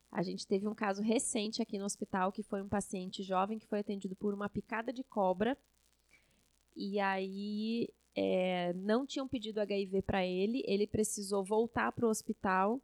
A 0.09 0.21
gente 0.21 0.47
teve 0.47 0.65
um 0.67 0.75
caso 0.75 1.01
recente 1.01 1.61
aqui 1.61 1.77
no 1.77 1.83
hospital 1.83 2.31
que 2.31 2.43
foi 2.43 2.61
um 2.61 2.69
paciente 2.69 3.23
jovem 3.23 3.59
que 3.59 3.67
foi 3.67 3.79
atendido 3.79 4.15
por 4.15 4.33
uma 4.33 4.47
picada 4.47 4.93
de 4.93 5.03
cobra 5.03 5.57
e 6.75 6.99
aí 6.99 7.89
é, 8.15 8.73
não 8.73 9.05
tinham 9.05 9.27
pedido 9.27 9.59
HIV 9.59 10.01
para 10.01 10.25
ele, 10.25 10.63
ele 10.65 10.87
precisou 10.87 11.43
voltar 11.43 11.91
para 11.91 12.05
o 12.05 12.09
hospital 12.09 12.81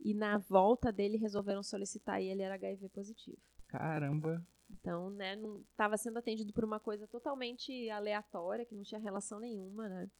e 0.00 0.14
na 0.14 0.38
volta 0.38 0.92
dele 0.92 1.16
resolveram 1.16 1.62
solicitar 1.62 2.20
e 2.20 2.28
ele 2.28 2.42
era 2.42 2.54
HIV 2.54 2.88
positivo. 2.90 3.38
Caramba! 3.66 4.44
Então, 4.70 5.10
né, 5.10 5.36
não 5.36 5.60
estava 5.70 5.96
sendo 5.96 6.18
atendido 6.18 6.52
por 6.52 6.64
uma 6.64 6.80
coisa 6.80 7.06
totalmente 7.06 7.88
aleatória, 7.88 8.64
que 8.64 8.74
não 8.74 8.82
tinha 8.82 9.00
relação 9.00 9.38
nenhuma, 9.38 9.88
né? 9.88 10.10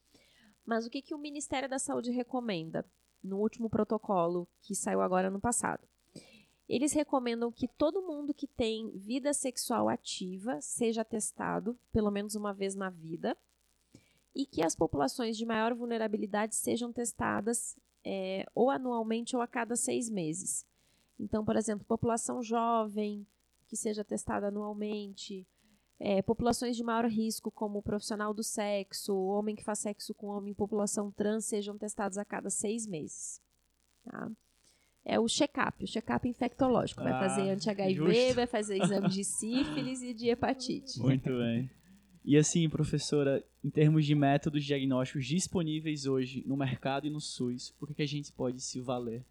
Mas 0.64 0.86
o 0.86 0.90
que, 0.90 1.02
que 1.02 1.14
o 1.14 1.18
Ministério 1.18 1.68
da 1.68 1.78
Saúde 1.78 2.10
recomenda 2.10 2.84
no 3.22 3.38
último 3.38 3.68
protocolo 3.68 4.48
que 4.60 4.74
saiu 4.74 5.00
agora 5.00 5.30
no 5.30 5.40
passado? 5.40 5.86
Eles 6.68 6.92
recomendam 6.92 7.52
que 7.52 7.68
todo 7.68 8.02
mundo 8.02 8.34
que 8.34 8.46
tem 8.46 8.90
vida 8.90 9.32
sexual 9.32 9.88
ativa 9.88 10.60
seja 10.60 11.04
testado 11.04 11.78
pelo 11.92 12.10
menos 12.10 12.34
uma 12.34 12.52
vez 12.52 12.74
na 12.74 12.90
vida 12.90 13.36
e 14.34 14.44
que 14.44 14.62
as 14.62 14.74
populações 14.74 15.36
de 15.36 15.46
maior 15.46 15.74
vulnerabilidade 15.74 16.56
sejam 16.56 16.92
testadas 16.92 17.76
é, 18.04 18.44
ou 18.54 18.70
anualmente 18.70 19.36
ou 19.36 19.42
a 19.42 19.46
cada 19.46 19.76
seis 19.76 20.10
meses. 20.10 20.66
Então, 21.18 21.44
por 21.44 21.56
exemplo, 21.56 21.86
população 21.86 22.42
jovem 22.42 23.26
que 23.66 23.76
seja 23.76 24.04
testada 24.04 24.48
anualmente, 24.48 25.46
é, 25.98 26.20
populações 26.20 26.76
de 26.76 26.84
maior 26.84 27.06
risco, 27.06 27.50
como 27.50 27.82
profissional 27.82 28.34
do 28.34 28.42
sexo, 28.42 29.16
homem 29.16 29.56
que 29.56 29.64
faz 29.64 29.78
sexo 29.78 30.14
com 30.14 30.26
homem, 30.26 30.52
população 30.52 31.10
trans, 31.10 31.46
sejam 31.46 31.78
testados 31.78 32.18
a 32.18 32.24
cada 32.24 32.50
seis 32.50 32.86
meses. 32.86 33.40
Tá? 34.04 34.30
É 35.06 35.20
o 35.20 35.28
check-up, 35.28 35.84
o 35.84 35.86
check-up 35.86 36.28
infectológico. 36.28 37.02
Vai 37.02 37.12
ah, 37.12 37.20
fazer 37.20 37.48
anti-HIV, 37.48 38.32
vai 38.32 38.46
fazer 38.48 38.82
exame 38.82 39.08
de 39.08 39.22
sífilis 39.22 40.02
e 40.02 40.12
de 40.12 40.28
hepatite. 40.28 40.98
Muito 40.98 41.30
bem. 41.30 41.70
E 42.24 42.36
assim, 42.36 42.68
professora, 42.68 43.42
em 43.62 43.70
termos 43.70 44.04
de 44.04 44.16
métodos 44.16 44.64
diagnósticos 44.64 45.24
disponíveis 45.24 46.06
hoje 46.06 46.42
no 46.44 46.56
mercado 46.56 47.06
e 47.06 47.10
no 47.10 47.20
SUS, 47.20 47.70
por 47.78 47.94
que 47.94 48.02
a 48.02 48.06
gente 48.06 48.32
pode 48.32 48.60
se 48.60 48.80
valer? 48.80 49.24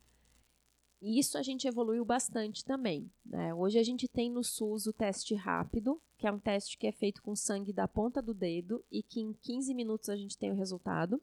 Isso 1.02 1.38
a 1.38 1.44
gente 1.44 1.68
evoluiu 1.68 2.06
bastante 2.06 2.64
também. 2.64 3.12
Né? 3.26 3.54
Hoje 3.54 3.78
a 3.78 3.84
gente 3.84 4.08
tem 4.08 4.32
no 4.32 4.46
SUS 4.46 4.88
o 4.88 4.94
teste 4.94 5.36
rápido, 5.36 6.02
que 6.18 6.26
é 6.26 6.32
um 6.32 6.40
teste 6.40 6.78
que 6.78 6.88
é 6.88 6.92
feito 6.94 7.22
com 7.22 7.36
sangue 7.36 7.74
da 7.74 7.86
ponta 7.86 8.22
do 8.22 8.34
dedo 8.34 8.82
e 8.90 9.04
que 9.04 9.20
em 9.20 9.34
15 9.34 9.74
minutos 9.74 10.08
a 10.08 10.16
gente 10.16 10.38
tem 10.38 10.52
o 10.52 10.56
resultado 10.56 11.22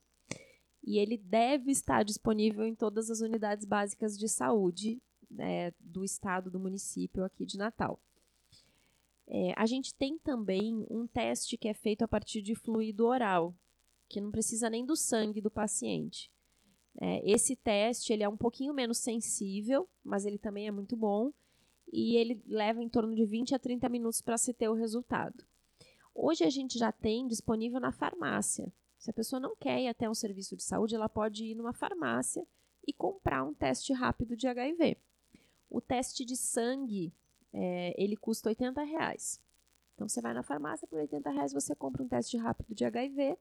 e 0.83 0.99
ele 0.99 1.17
deve 1.17 1.71
estar 1.71 2.03
disponível 2.03 2.67
em 2.67 2.75
todas 2.75 3.11
as 3.11 3.21
unidades 3.21 3.65
básicas 3.65 4.19
de 4.19 4.29
saúde 4.29 5.01
né, 5.31 5.73
do 5.79 6.05
estado, 6.05 6.51
do 6.51 6.59
município 6.59 7.25
aqui 7.25 7.47
de 7.47 7.57
Natal. 7.57 8.01
É, 9.27 9.55
a 9.57 9.65
gente 9.67 9.95
tem 9.95 10.19
também 10.19 10.85
um 10.91 11.07
teste 11.07 11.57
que 11.57 11.69
é 11.69 11.75
feito 11.75 12.03
a 12.03 12.09
partir 12.09 12.43
de 12.43 12.55
fluido 12.55 13.07
oral, 13.07 13.55
que 14.09 14.21
não 14.21 14.31
precisa 14.31 14.69
nem 14.69 14.85
do 14.85 14.97
sangue 14.97 15.41
do 15.41 15.51
paciente. 15.51 16.31
É, 17.01 17.31
esse 17.31 17.57
teste 17.57 18.13
ele 18.13 18.23
é 18.23 18.29
um 18.29 18.37
pouquinho 18.37 18.75
menos 18.75 18.99
sensível, 18.99 19.89
mas 20.05 20.27
ele 20.27 20.39
também 20.39 20.67
é 20.67 20.71
muito 20.71 20.97
bom 20.97 21.33
e 21.91 22.17
ele 22.17 22.43
leva 22.47 22.83
em 22.83 22.89
torno 22.89 23.15
de 23.15 23.25
20 23.25 23.55
a 23.55 23.59
30 23.59 23.89
minutos 23.89 24.21
para 24.21 24.37
se 24.37 24.53
ter 24.53 24.69
o 24.69 24.75
resultado. 24.75 25.45
Hoje 26.15 26.45
a 26.45 26.51
gente 26.51 26.79
já 26.79 26.93
tem 26.93 27.27
disponível 27.27 27.81
na 27.81 27.93
farmácia. 27.93 28.71
Se 29.03 29.11
a 29.11 29.13
pessoa 29.13 29.41
não 29.41 29.57
quer 29.57 29.81
ir 29.81 29.89
até 29.89 30.09
um 30.09 30.15
serviço 30.15 30.55
de 30.55 30.63
saúde, 30.63 30.95
ela 30.95 31.09
pode 31.09 31.45
ir 31.45 31.57
numa 31.57 31.73
farmácia 31.73 32.47
e 32.87 32.93
comprar 32.93 33.43
um 33.43 33.53
teste 33.53 33.93
rápido 33.93 34.37
de 34.37 34.47
HIV. 34.47 34.97
O 35.69 35.81
teste 35.81 36.25
de 36.25 36.37
sangue, 36.37 37.13
é, 37.53 38.01
ele 38.01 38.17
custa 38.17 38.49
80 38.49 38.81
reais. 38.85 39.41
Então 39.93 40.09
você 40.09 40.21
vai 40.21 40.33
na 40.33 40.45
farmácia, 40.45 40.87
por 40.87 41.01
80 41.01 41.31
reais 41.31 41.53
você 41.53 41.75
compra 41.75 42.01
um 42.01 42.07
teste 42.07 42.37
rápido 42.37 42.77
de 42.77 42.85
HIV. 42.85 43.37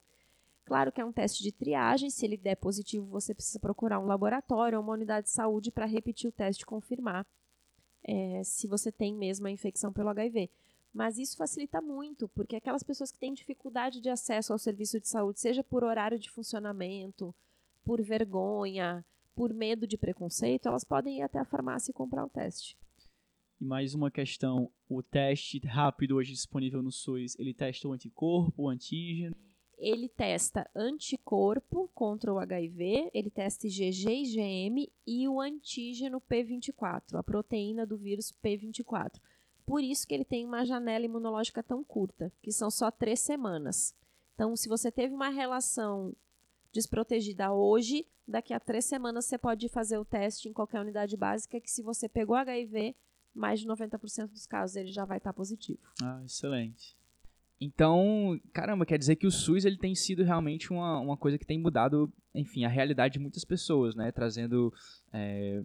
Claro 0.65 0.91
que 0.91 0.99
é 0.99 1.05
um 1.05 1.13
teste 1.13 1.43
de 1.43 1.51
triagem, 1.51 2.09
se 2.09 2.25
ele 2.25 2.37
der 2.37 2.55
positivo, 2.55 3.05
você 3.05 3.31
precisa 3.31 3.59
procurar 3.59 3.99
um 3.99 4.07
laboratório 4.07 4.79
ou 4.79 4.83
uma 4.83 4.93
unidade 4.93 5.27
de 5.27 5.31
saúde 5.31 5.71
para 5.71 5.85
repetir 5.85 6.27
o 6.27 6.33
teste 6.33 6.63
e 6.63 6.65
confirmar 6.65 7.23
é, 8.03 8.43
se 8.43 8.67
você 8.67 8.91
tem 8.91 9.13
mesmo 9.13 9.45
a 9.45 9.51
infecção 9.51 9.93
pelo 9.93 10.09
HIV. 10.09 10.49
Mas 10.93 11.17
isso 11.17 11.37
facilita 11.37 11.81
muito, 11.81 12.27
porque 12.29 12.55
aquelas 12.55 12.83
pessoas 12.83 13.11
que 13.11 13.19
têm 13.19 13.33
dificuldade 13.33 14.01
de 14.01 14.09
acesso 14.09 14.51
ao 14.51 14.59
serviço 14.59 14.99
de 14.99 15.07
saúde, 15.07 15.39
seja 15.39 15.63
por 15.63 15.83
horário 15.83 16.19
de 16.19 16.29
funcionamento, 16.29 17.33
por 17.83 18.01
vergonha, 18.01 19.05
por 19.33 19.53
medo 19.53 19.87
de 19.87 19.97
preconceito, 19.97 20.67
elas 20.67 20.83
podem 20.83 21.19
ir 21.19 21.21
até 21.21 21.39
a 21.39 21.45
farmácia 21.45 21.91
e 21.91 21.93
comprar 21.93 22.25
o 22.25 22.29
teste. 22.29 22.77
E 23.59 23.63
mais 23.63 23.93
uma 23.93 24.11
questão, 24.11 24.71
o 24.89 25.01
teste 25.01 25.59
rápido 25.65 26.15
hoje 26.15 26.33
disponível 26.33 26.81
no 26.81 26.91
SUS, 26.91 27.37
ele 27.39 27.53
testa 27.53 27.87
o 27.87 27.93
anticorpo, 27.93 28.63
o 28.63 28.69
antígeno? 28.69 29.35
Ele 29.77 30.09
testa 30.09 30.69
anticorpo 30.75 31.89
contra 31.93 32.33
o 32.33 32.37
HIV, 32.37 33.09
ele 33.13 33.31
testa 33.31 33.65
IgG 33.65 34.09
e 34.09 34.23
IgM 34.23 34.91
e 35.07 35.27
o 35.27 35.39
antígeno 35.39 36.21
P24, 36.21 37.15
a 37.15 37.23
proteína 37.23 37.85
do 37.85 37.97
vírus 37.97 38.33
P24. 38.43 39.19
Por 39.65 39.83
isso 39.83 40.07
que 40.07 40.13
ele 40.13 40.25
tem 40.25 40.45
uma 40.45 40.65
janela 40.65 41.05
imunológica 41.05 41.61
tão 41.63 41.83
curta, 41.83 42.31
que 42.41 42.51
são 42.51 42.69
só 42.69 42.91
três 42.91 43.19
semanas. 43.19 43.95
Então, 44.33 44.55
se 44.55 44.67
você 44.67 44.91
teve 44.91 45.13
uma 45.13 45.29
relação 45.29 46.15
desprotegida 46.73 47.51
hoje, 47.51 48.05
daqui 48.27 48.53
a 48.53 48.59
três 48.59 48.85
semanas 48.85 49.25
você 49.25 49.37
pode 49.37 49.67
fazer 49.69 49.97
o 49.97 50.05
teste 50.05 50.49
em 50.49 50.53
qualquer 50.53 50.79
unidade 50.79 51.15
básica, 51.17 51.59
que 51.59 51.69
se 51.69 51.81
você 51.81 52.07
pegou 52.07 52.35
HIV, 52.35 52.95
mais 53.33 53.59
de 53.59 53.67
90% 53.67 54.27
dos 54.27 54.45
casos 54.45 54.75
ele 54.75 54.91
já 54.91 55.05
vai 55.05 55.17
estar 55.17 55.33
positivo. 55.33 55.79
Ah, 56.01 56.21
excelente. 56.25 56.95
Então, 57.59 58.39
caramba, 58.51 58.85
quer 58.87 58.97
dizer 58.97 59.15
que 59.15 59.27
o 59.27 59.31
SUS 59.31 59.65
ele 59.65 59.77
tem 59.77 59.93
sido 59.93 60.23
realmente 60.23 60.71
uma, 60.71 60.99
uma 60.99 61.15
coisa 61.15 61.37
que 61.37 61.45
tem 61.45 61.59
mudado, 61.59 62.11
enfim, 62.33 62.65
a 62.65 62.69
realidade 62.69 63.13
de 63.13 63.19
muitas 63.19 63.45
pessoas, 63.45 63.95
né? 63.95 64.11
Trazendo, 64.11 64.73
é, 65.13 65.61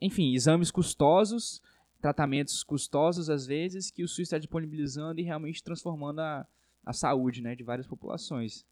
enfim, 0.00 0.34
exames 0.34 0.72
custosos, 0.72 1.62
tratamentos 2.00 2.62
custosos 2.62 3.28
às 3.30 3.46
vezes, 3.46 3.90
que 3.90 4.02
o 4.02 4.08
SUS 4.08 4.20
está 4.20 4.38
disponibilizando 4.38 5.20
e 5.20 5.24
realmente 5.24 5.62
transformando 5.62 6.20
a, 6.20 6.46
a 6.84 6.92
saúde, 6.92 7.42
né, 7.42 7.54
de 7.54 7.64
várias 7.64 7.86
populações. 7.86 8.64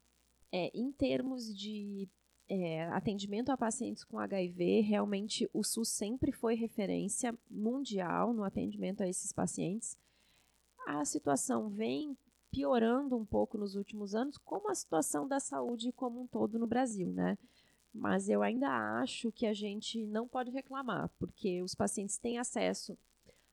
É, 0.51 0.71
em 0.73 0.91
termos 0.91 1.55
de 1.55 2.07
é, 2.47 2.85
atendimento 2.89 3.51
a 3.51 3.57
pacientes 3.57 4.03
com 4.03 4.19
HIV, 4.19 4.81
realmente 4.81 5.49
o 5.53 5.63
SUS 5.63 5.89
sempre 5.89 6.31
foi 6.31 6.55
referência 6.55 7.37
mundial 7.49 8.33
no 8.33 8.43
atendimento 8.43 9.01
a 9.01 9.07
esses 9.07 9.31
pacientes. 9.31 9.97
A 10.85 11.03
situação 11.03 11.69
vem 11.69 12.15
piorando 12.51 13.17
um 13.17 13.25
pouco 13.25 13.57
nos 13.57 13.75
últimos 13.75 14.15
anos, 14.15 14.37
como 14.37 14.69
a 14.69 14.75
situação 14.75 15.27
da 15.27 15.39
saúde 15.39 15.91
como 15.91 16.21
um 16.21 16.27
todo 16.27 16.57
no 16.59 16.67
Brasil, 16.67 17.11
né? 17.11 17.37
Mas 17.93 18.29
eu 18.29 18.43
ainda 18.43 18.69
acho 18.99 19.31
que 19.31 19.45
a 19.45 19.53
gente 19.53 20.05
não 20.05 20.27
pode 20.27 20.51
reclamar, 20.51 21.09
porque 21.17 21.61
os 21.61 21.73
pacientes 21.73 22.17
têm 22.17 22.37
acesso 22.37 22.97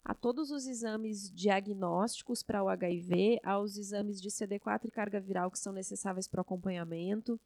a 0.05 0.15
todos 0.15 0.51
os 0.51 0.67
exames 0.67 1.31
diagnósticos 1.31 2.43
para 2.43 2.63
o 2.63 2.69
HIV, 2.69 3.41
aos 3.45 3.77
exames 3.77 4.21
de 4.21 4.29
CD4 4.29 4.87
e 4.87 4.91
carga 4.91 5.21
viral 5.21 5.51
que 5.51 5.59
são 5.59 5.73
necessários 5.73 6.27
para 6.27 6.41
o 6.41 6.43
acompanhamento. 6.43 7.41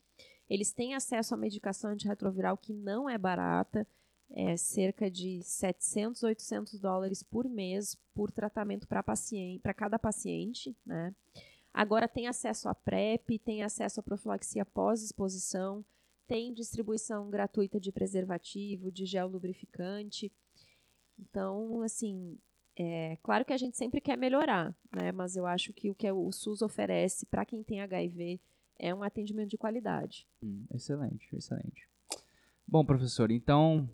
Eles 0.49 0.73
têm 0.73 0.95
acesso 0.95 1.35
à 1.35 1.37
medicação 1.37 1.91
antirretroviral 1.91 2.57
que 2.57 2.73
não 2.73 3.09
é 3.09 3.19
barata, 3.19 3.87
é 4.31 4.57
cerca 4.57 5.11
de 5.11 5.43
700, 5.43 6.23
800 6.23 6.81
dólares 6.81 7.23
por 7.23 7.49
mês 7.49 7.97
por 8.15 8.31
tratamento 8.31 8.89
para 8.89 9.03
paciente, 9.03 9.61
para 9.61 9.75
cada 9.75 9.99
paciente, 9.99 10.77
né? 10.85 11.15
Agora 11.73 12.09
tem 12.09 12.27
acesso 12.27 12.71
à 12.71 12.75
PrEP, 12.75 13.39
tem 13.39 13.63
acesso 13.63 14.01
à 14.01 14.03
profilaxia 14.03 14.65
pós-exposição, 14.65 15.85
tem 16.27 16.53
distribuição 16.53 17.29
gratuita 17.29 17.79
de 17.79 17.93
preservativo, 17.93 18.91
de 18.91 19.05
gel 19.05 19.29
lubrificante. 19.29 20.33
Então, 21.19 21.83
assim, 21.83 22.39
é 22.77 23.17
claro 23.23 23.45
que 23.45 23.53
a 23.53 23.57
gente 23.57 23.77
sempre 23.77 24.01
quer 24.01 24.17
melhorar, 24.17 24.75
né? 24.95 25.11
Mas 25.13 25.35
eu 25.35 25.47
acho 25.47 25.73
que 25.73 25.91
o 25.91 25.95
que 25.95 26.11
o 26.11 26.31
SUS 26.31 26.61
oferece 26.61 27.25
para 27.27 27.45
quem 27.45 27.63
tem 27.63 27.81
HIV 27.81 28.39
é 28.79 28.95
um 28.95 29.03
atendimento 29.03 29.51
de 29.51 29.59
qualidade. 29.59 30.27
Hum, 30.43 30.65
excelente, 30.75 31.35
excelente. 31.35 31.89
Bom, 32.69 32.85
professor, 32.85 33.31
então 33.31 33.89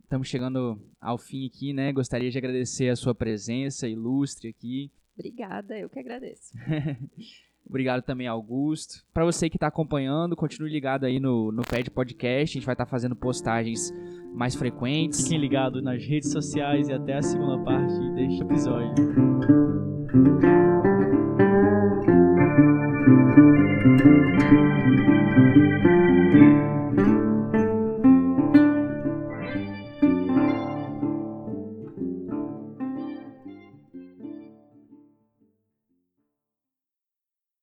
estamos 0.00 0.28
é, 0.28 0.30
chegando 0.30 0.80
ao 1.00 1.18
fim 1.18 1.46
aqui, 1.46 1.72
né? 1.72 1.92
Gostaria 1.92 2.30
de 2.30 2.38
agradecer 2.38 2.88
a 2.88 2.96
sua 2.96 3.14
presença 3.14 3.88
ilustre 3.88 4.48
aqui. 4.48 4.92
Obrigada, 5.14 5.78
eu 5.78 5.88
que 5.88 5.98
agradeço. 5.98 6.52
Obrigado 7.68 8.02
também, 8.02 8.26
Augusto. 8.26 9.02
Para 9.12 9.24
você 9.24 9.48
que 9.48 9.56
está 9.56 9.68
acompanhando, 9.68 10.36
continue 10.36 10.70
ligado 10.70 11.04
aí 11.04 11.18
no, 11.18 11.50
no 11.50 11.62
PED 11.62 11.90
Podcast. 11.90 12.52
A 12.52 12.60
gente 12.60 12.66
vai 12.66 12.74
estar 12.74 12.84
tá 12.84 12.90
fazendo 12.90 13.16
postagens 13.16 13.90
mais 14.34 14.54
frequentes. 14.54 15.22
Fiquem 15.22 15.38
ligados 15.38 15.82
nas 15.82 16.04
redes 16.04 16.30
sociais 16.30 16.88
e 16.88 16.92
até 16.92 17.16
a 17.16 17.22
segunda 17.22 17.58
parte 17.64 17.98
deste 18.14 18.42
episódio. 18.42 18.94